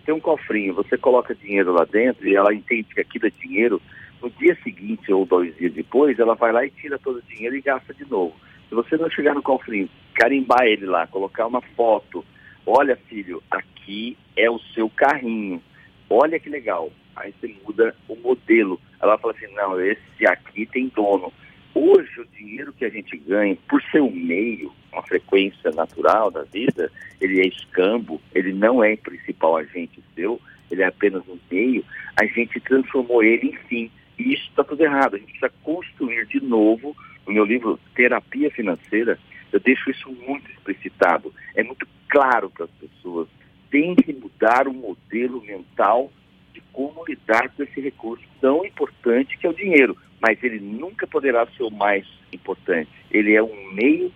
Tem 0.05 0.13
um 0.13 0.19
cofrinho, 0.19 0.73
você 0.73 0.97
coloca 0.97 1.33
dinheiro 1.35 1.73
lá 1.73 1.85
dentro 1.85 2.27
e 2.27 2.35
ela 2.35 2.53
entende 2.53 2.93
que 2.93 3.01
aquilo 3.01 3.27
é 3.27 3.31
dinheiro, 3.31 3.81
no 4.21 4.29
dia 4.29 4.57
seguinte 4.63 5.11
ou 5.11 5.25
dois 5.25 5.55
dias 5.57 5.73
depois, 5.73 6.19
ela 6.19 6.35
vai 6.35 6.51
lá 6.51 6.65
e 6.65 6.69
tira 6.69 6.99
todo 6.99 7.17
o 7.17 7.23
dinheiro 7.23 7.55
e 7.55 7.61
gasta 7.61 7.93
de 7.93 8.09
novo. 8.09 8.35
Se 8.69 8.75
você 8.75 8.97
não 8.97 9.09
chegar 9.09 9.33
no 9.33 9.41
cofrinho, 9.41 9.89
carimbar 10.13 10.63
ele 10.63 10.85
lá, 10.85 11.07
colocar 11.07 11.47
uma 11.47 11.61
foto, 11.61 12.23
Olha, 12.65 12.95
filho, 13.07 13.43
aqui 13.51 14.17
é 14.35 14.49
o 14.49 14.59
seu 14.73 14.89
carrinho. 14.89 15.61
Olha 16.09 16.39
que 16.39 16.49
legal. 16.49 16.91
Aí 17.15 17.33
você 17.39 17.55
muda 17.63 17.95
o 18.07 18.15
modelo. 18.15 18.79
Ela 18.99 19.17
fala 19.19 19.33
assim, 19.33 19.53
não, 19.53 19.79
esse 19.79 20.25
aqui 20.27 20.65
tem 20.65 20.87
dono. 20.87 21.31
Hoje 21.77 22.21
o 22.21 22.25
dinheiro 22.25 22.71
que 22.71 22.85
a 22.85 22.89
gente 22.89 23.17
ganha, 23.17 23.57
por 23.67 23.83
ser 23.91 24.01
um 24.01 24.09
meio, 24.09 24.71
uma 24.93 25.03
frequência 25.03 25.71
natural 25.71 26.31
da 26.31 26.43
vida, 26.43 26.89
ele 27.19 27.41
é 27.41 27.47
escambo, 27.47 28.21
ele 28.33 28.53
não 28.53 28.81
é 28.81 28.95
principal 28.95 29.57
agente 29.57 30.01
seu, 30.15 30.39
ele 30.71 30.81
é 30.81 30.85
apenas 30.85 31.27
um 31.27 31.37
meio, 31.51 31.83
a 32.15 32.25
gente 32.25 32.61
transformou 32.61 33.21
ele 33.21 33.49
em 33.49 33.57
fim. 33.67 33.91
E 34.17 34.33
isso 34.33 34.47
está 34.49 34.63
tudo 34.63 34.81
errado. 34.81 35.15
A 35.15 35.19
gente 35.19 35.37
precisa 35.37 35.51
construir 35.63 36.25
de 36.27 36.39
novo, 36.39 36.95
no 37.27 37.33
meu 37.33 37.43
livro 37.43 37.77
Terapia 37.93 38.49
Financeira, 38.51 39.19
eu 39.51 39.59
deixo 39.59 39.91
isso 39.91 40.09
muito 40.25 40.49
explicitado. 40.51 41.33
É 41.55 41.61
muito 41.61 41.85
claro 42.07 42.49
para 42.49 42.65
as 42.65 42.71
pessoas. 42.71 43.27
Tem 43.69 43.95
que 43.95 44.13
mudar 44.13 44.65
o 44.67 44.73
modelo 44.73 45.41
mental 45.41 46.09
de 46.53 46.61
como 46.71 47.03
lidar 47.05 47.49
com 47.49 47.63
esse 47.63 47.81
recurso 47.81 48.23
tão 48.39 48.65
importante 48.65 49.37
que 49.37 49.45
é 49.45 49.49
o 49.49 49.53
dinheiro. 49.53 49.97
Mas 50.25 50.41
ele 50.43 50.59
nunca 50.59 51.05
poderá 51.05 51.45
ser 51.47 51.63
o 51.63 51.69
mais 51.69 52.07
importante. 52.33 52.89
Ele 53.11 53.35
é 53.35 53.43
um 53.43 53.71
meio 53.73 54.11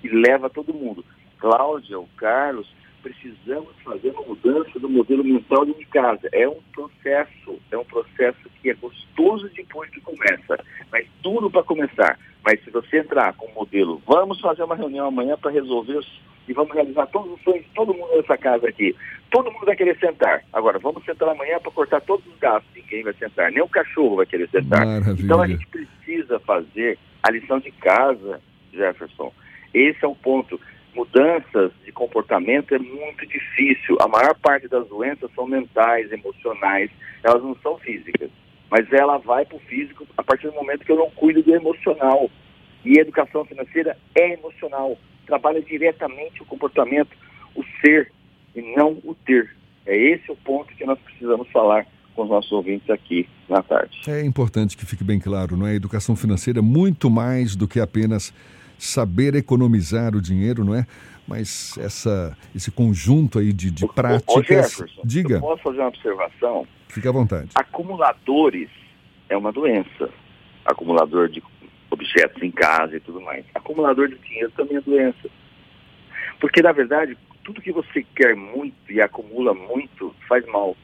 que 0.00 0.08
leva 0.08 0.50
todo 0.50 0.74
mundo. 0.74 1.04
Cláudia, 1.38 1.98
o 1.98 2.08
Carlos, 2.16 2.68
precisamos 3.02 3.70
fazer 3.82 4.10
uma 4.10 4.22
mudança 4.22 4.78
do 4.78 4.88
modelo 4.88 5.24
mental 5.24 5.64
de 5.64 5.84
casa. 5.86 6.28
É 6.32 6.46
um 6.48 6.60
processo, 6.72 7.58
é 7.70 7.78
um 7.78 7.84
processo 7.84 8.50
que 8.60 8.70
é 8.70 8.74
gostoso 8.74 9.48
depois 9.54 9.90
que 9.90 10.00
começa, 10.00 10.62
mas 10.90 11.06
duro 11.22 11.50
para 11.50 11.62
começar. 11.62 12.18
Mas 12.42 12.62
se 12.62 12.70
você 12.70 12.98
entrar 12.98 13.32
com 13.34 13.46
o 13.46 13.54
modelo, 13.54 14.02
vamos 14.06 14.40
fazer 14.40 14.62
uma 14.64 14.76
reunião 14.76 15.06
amanhã 15.06 15.36
para 15.36 15.50
resolver 15.50 16.00
e 16.46 16.52
vamos 16.52 16.74
realizar 16.74 17.06
todos 17.06 17.32
os 17.32 17.42
sonhos 17.42 17.64
de 17.64 17.70
todo 17.70 17.94
mundo 17.94 18.16
nessa 18.16 18.36
casa 18.36 18.68
aqui. 18.68 18.94
Todo 19.34 19.50
mundo 19.50 19.66
vai 19.66 19.74
querer 19.74 19.98
sentar. 19.98 20.44
Agora, 20.52 20.78
vamos 20.78 21.04
sentar 21.04 21.28
amanhã 21.28 21.58
para 21.58 21.72
cortar 21.72 22.00
todos 22.02 22.24
os 22.24 22.38
gastos. 22.38 22.70
Ninguém 22.72 23.02
vai 23.02 23.12
sentar, 23.14 23.50
nem 23.50 23.60
o 23.60 23.68
cachorro 23.68 24.14
vai 24.14 24.26
querer 24.26 24.48
sentar. 24.48 24.86
Maravilha. 24.86 25.24
Então 25.24 25.42
a 25.42 25.48
gente 25.48 25.66
precisa 25.66 26.38
fazer 26.38 26.96
a 27.20 27.32
lição 27.32 27.58
de 27.58 27.72
casa, 27.72 28.40
Jefferson. 28.72 29.32
Esse 29.74 30.04
é 30.04 30.06
o 30.06 30.14
ponto. 30.14 30.60
Mudanças 30.94 31.72
de 31.84 31.90
comportamento 31.90 32.72
é 32.76 32.78
muito 32.78 33.26
difícil. 33.26 33.96
A 34.00 34.06
maior 34.06 34.36
parte 34.36 34.68
das 34.68 34.86
doenças 34.86 35.28
são 35.34 35.48
mentais, 35.48 36.12
emocionais, 36.12 36.88
elas 37.24 37.42
não 37.42 37.56
são 37.56 37.76
físicas 37.78 38.30
mas 38.70 38.92
ela 38.92 39.18
vai 39.18 39.44
para 39.44 39.56
o 39.56 39.60
físico 39.60 40.04
a 40.16 40.22
partir 40.24 40.48
do 40.48 40.54
momento 40.54 40.84
que 40.84 40.90
eu 40.90 40.96
não 40.96 41.08
cuido 41.10 41.40
do 41.44 41.54
emocional. 41.54 42.28
E 42.84 42.98
a 42.98 43.02
educação 43.02 43.44
financeira 43.44 43.96
é 44.16 44.32
emocional, 44.32 44.98
trabalha 45.26 45.62
diretamente 45.62 46.42
o 46.42 46.44
comportamento, 46.44 47.16
o 47.54 47.62
ser 47.80 48.10
e 48.54 48.76
não 48.76 48.92
o 49.04 49.14
ter. 49.14 49.54
É 49.86 49.96
esse 49.96 50.30
o 50.30 50.36
ponto 50.36 50.74
que 50.74 50.84
nós 50.84 50.98
precisamos 50.98 51.48
falar 51.50 51.86
com 52.14 52.22
os 52.22 52.28
nossos 52.28 52.50
ouvintes 52.52 52.88
aqui 52.88 53.28
na 53.48 53.62
tarde. 53.62 54.00
É 54.08 54.24
importante 54.24 54.76
que 54.76 54.86
fique 54.86 55.04
bem 55.04 55.18
claro, 55.18 55.56
não 55.56 55.66
é? 55.66 55.72
A 55.72 55.74
educação 55.74 56.14
financeira 56.16 56.60
é 56.60 56.62
muito 56.62 57.10
mais 57.10 57.56
do 57.56 57.66
que 57.66 57.80
apenas 57.80 58.32
saber 58.78 59.34
economizar 59.34 60.14
o 60.14 60.20
dinheiro, 60.20 60.64
não 60.64 60.74
é? 60.74 60.86
Mas 61.26 61.76
essa, 61.78 62.36
esse 62.54 62.70
conjunto 62.70 63.38
aí 63.38 63.52
de, 63.52 63.70
de 63.70 63.86
práticas. 63.88 64.36
Ô, 64.36 64.42
Jefferson, 64.42 65.02
Diga. 65.04 65.36
Eu 65.36 65.40
posso 65.40 65.62
fazer 65.62 65.78
uma 65.78 65.88
observação? 65.88 66.66
Fique 66.88 67.08
à 67.08 67.12
vontade. 67.12 67.50
Acumuladores 67.54 68.68
é 69.28 69.36
uma 69.36 69.50
doença. 69.50 70.10
Acumulador 70.64 71.28
de 71.28 71.42
objetos 71.90 72.42
em 72.42 72.50
casa 72.50 72.96
e 72.96 73.00
tudo 73.00 73.20
mais. 73.20 73.44
Acumulador 73.54 74.08
de 74.08 74.18
dinheiro 74.18 74.52
também 74.56 74.76
é 74.76 74.80
doença. 74.80 75.28
Porque, 76.40 76.62
na 76.62 76.72
verdade, 76.72 77.16
tudo 77.44 77.60
que 77.60 77.70
você 77.70 78.04
quer 78.16 78.34
muito 78.34 78.74
e 78.90 79.00
acumula 79.00 79.54
muito 79.54 80.14
faz 80.26 80.44
mal. 80.46 80.76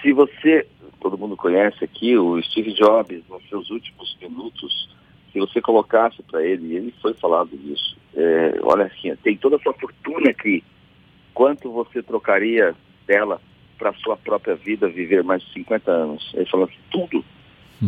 Se 0.00 0.12
você, 0.12 0.66
todo 1.00 1.18
mundo 1.18 1.36
conhece 1.36 1.84
aqui, 1.84 2.16
o 2.16 2.42
Steve 2.42 2.72
Jobs, 2.72 3.22
nos 3.28 3.48
seus 3.48 3.70
últimos 3.70 4.16
minutos, 4.20 4.88
se 5.32 5.38
você 5.38 5.60
colocasse 5.60 6.22
para 6.24 6.44
ele, 6.44 6.74
ele 6.74 6.94
foi 7.00 7.14
falado 7.14 7.56
disso, 7.56 7.96
é, 8.16 8.58
olha 8.62 8.86
assim, 8.86 9.14
tem 9.22 9.36
toda 9.36 9.56
a 9.56 9.60
sua 9.60 9.72
fortuna 9.74 10.30
aqui, 10.30 10.64
quanto 11.32 11.70
você 11.70 12.02
trocaria 12.02 12.74
dela 13.06 13.40
para 13.78 13.92
sua 13.94 14.16
própria 14.16 14.54
vida 14.54 14.88
viver 14.88 15.22
mais 15.22 15.42
de 15.42 15.52
50 15.52 15.90
anos? 15.90 16.32
Ele 16.34 16.46
falou 16.46 16.66
assim, 16.66 16.78
tudo. 16.90 17.24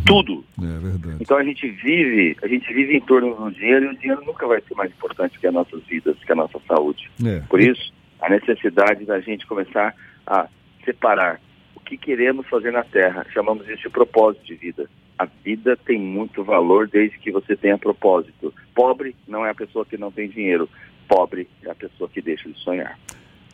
Tudo. 0.00 0.44
É 0.58 0.78
verdade. 0.78 1.16
Então 1.20 1.36
a 1.36 1.44
gente 1.44 1.68
vive, 1.68 2.36
a 2.42 2.48
gente 2.48 2.72
vive 2.72 2.96
em 2.96 3.00
torno 3.00 3.34
do 3.34 3.50
dinheiro 3.50 3.86
e 3.86 3.88
o 3.88 3.98
dinheiro 3.98 4.24
nunca 4.24 4.46
vai 4.46 4.60
ser 4.60 4.74
mais 4.74 4.90
importante 4.90 5.38
que 5.38 5.46
as 5.46 5.54
nossas 5.54 5.82
vidas, 5.84 6.16
que 6.24 6.32
a 6.32 6.36
nossa 6.36 6.58
saúde. 6.66 7.10
É. 7.24 7.40
Por 7.48 7.60
isso, 7.60 7.92
a 8.20 8.28
necessidade 8.28 9.04
da 9.04 9.20
gente 9.20 9.46
começar 9.46 9.94
a 10.26 10.48
separar 10.84 11.40
o 11.74 11.80
que 11.80 11.96
queremos 11.96 12.46
fazer 12.48 12.72
na 12.72 12.82
Terra. 12.82 13.26
Chamamos 13.32 13.68
isso 13.68 13.82
de 13.82 13.90
propósito 13.90 14.44
de 14.44 14.54
vida. 14.54 14.88
A 15.18 15.26
vida 15.26 15.76
tem 15.76 15.98
muito 15.98 16.42
valor 16.42 16.88
desde 16.88 17.18
que 17.18 17.30
você 17.30 17.56
tenha 17.56 17.78
propósito. 17.78 18.52
Pobre 18.74 19.14
não 19.28 19.46
é 19.46 19.50
a 19.50 19.54
pessoa 19.54 19.84
que 19.84 19.96
não 19.96 20.10
tem 20.10 20.28
dinheiro. 20.28 20.68
Pobre 21.06 21.48
é 21.64 21.70
a 21.70 21.74
pessoa 21.74 22.08
que 22.08 22.20
deixa 22.20 22.48
de 22.48 22.58
sonhar. 22.58 22.98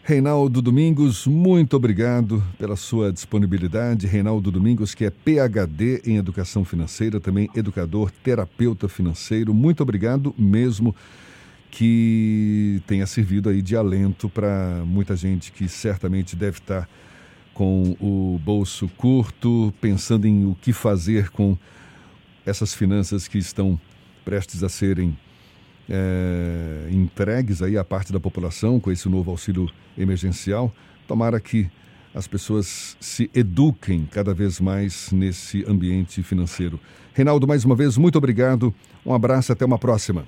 Reinaldo 0.02 0.62
Domingos, 0.62 1.26
muito 1.26 1.76
obrigado 1.76 2.42
pela 2.58 2.74
sua 2.74 3.12
disponibilidade. 3.12 4.06
Reinaldo 4.06 4.50
Domingos, 4.50 4.94
que 4.94 5.04
é 5.04 5.10
PhD 5.10 6.00
em 6.06 6.16
Educação 6.16 6.64
Financeira, 6.64 7.20
também 7.20 7.50
educador, 7.54 8.10
terapeuta 8.10 8.88
financeiro. 8.88 9.52
Muito 9.52 9.82
obrigado 9.82 10.34
mesmo 10.38 10.96
que 11.70 12.82
tenha 12.86 13.06
servido 13.06 13.50
aí 13.50 13.60
de 13.60 13.76
alento 13.76 14.28
para 14.28 14.82
muita 14.86 15.14
gente 15.14 15.52
que 15.52 15.68
certamente 15.68 16.34
deve 16.34 16.58
estar 16.58 16.88
com 17.52 17.94
o 18.00 18.40
bolso 18.42 18.88
curto, 18.96 19.72
pensando 19.82 20.26
em 20.26 20.46
o 20.46 20.56
que 20.60 20.72
fazer 20.72 21.28
com 21.28 21.58
essas 22.44 22.72
finanças 22.72 23.28
que 23.28 23.36
estão 23.36 23.78
prestes 24.24 24.64
a 24.64 24.68
serem 24.68 25.16
é, 25.90 26.88
entregues 26.90 27.62
aí 27.62 27.76
à 27.76 27.84
parte 27.84 28.12
da 28.12 28.20
população 28.20 28.78
com 28.78 28.92
esse 28.92 29.08
novo 29.08 29.30
auxílio 29.30 29.68
emergencial. 29.98 30.72
Tomara 31.08 31.40
que 31.40 31.68
as 32.14 32.26
pessoas 32.26 32.96
se 33.00 33.30
eduquem 33.34 34.06
cada 34.10 34.32
vez 34.32 34.60
mais 34.60 35.12
nesse 35.12 35.64
ambiente 35.68 36.22
financeiro. 36.22 36.78
Reinaldo, 37.12 37.46
mais 37.46 37.64
uma 37.64 37.74
vez, 37.74 37.98
muito 37.98 38.18
obrigado. 38.18 38.72
Um 39.04 39.12
abraço, 39.12 39.52
até 39.52 39.64
uma 39.64 39.78
próxima. 39.78 40.24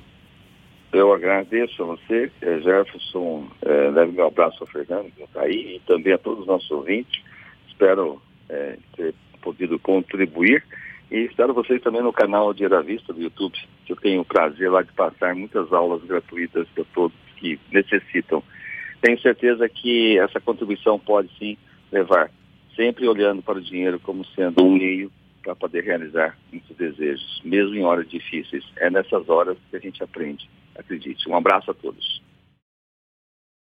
Eu 0.93 1.13
agradeço 1.13 1.83
a 1.83 1.87
você, 1.87 2.31
é, 2.43 2.61
Jefferson, 2.61 3.49
é, 3.63 3.91
leve 3.91 4.13
meu 4.13 4.27
abraço 4.27 4.59
ao 4.61 4.67
Fernando, 4.67 5.11
que 5.17 5.23
está 5.23 5.43
aí, 5.43 5.77
e 5.77 5.81
também 5.87 6.13
a 6.13 6.19
todos 6.19 6.41
os 6.41 6.47
nossos 6.47 6.71
ouvintes. 6.71 7.23
Espero 7.69 8.21
é, 8.49 8.77
ter 8.97 9.15
podido 9.41 9.79
contribuir 9.79 10.63
e 11.13 11.27
espero 11.27 11.53
vocês 11.53 11.83
também 11.83 12.01
no 12.01 12.11
canal 12.11 12.55
da 12.55 12.81
Vista 12.81 13.13
do 13.13 13.21
YouTube, 13.21 13.55
que 13.85 13.93
eu 13.93 13.97
tenho 13.97 14.23
o 14.23 14.25
prazer 14.25 14.71
lá 14.71 14.81
de 14.81 14.91
passar 14.93 15.35
muitas 15.35 15.71
aulas 15.71 16.03
gratuitas 16.03 16.67
para 16.75 16.85
todos 16.95 17.15
que 17.37 17.61
necessitam. 17.71 18.43
Tenho 19.03 19.21
certeza 19.21 19.69
que 19.69 20.19
essa 20.19 20.41
contribuição 20.41 20.99
pode 20.99 21.29
sim 21.39 21.59
levar, 21.93 22.31
sempre 22.75 23.07
olhando 23.07 23.43
para 23.43 23.59
o 23.59 23.61
dinheiro 23.61 24.01
como 24.01 24.25
sendo 24.25 24.65
um 24.65 24.73
meio 24.73 25.13
para 25.43 25.55
poder 25.55 25.85
realizar 25.85 26.39
muitos 26.51 26.75
desejos, 26.79 27.43
mesmo 27.45 27.75
em 27.75 27.85
horas 27.85 28.09
difíceis. 28.09 28.65
É 28.77 28.89
nessas 28.89 29.29
horas 29.29 29.59
que 29.71 29.77
a 29.77 29.81
gente 29.81 30.03
aprende. 30.03 30.49
Acredite. 30.75 31.29
Um 31.29 31.37
abraço 31.37 31.71
a 31.71 31.75
todos. 31.75 32.23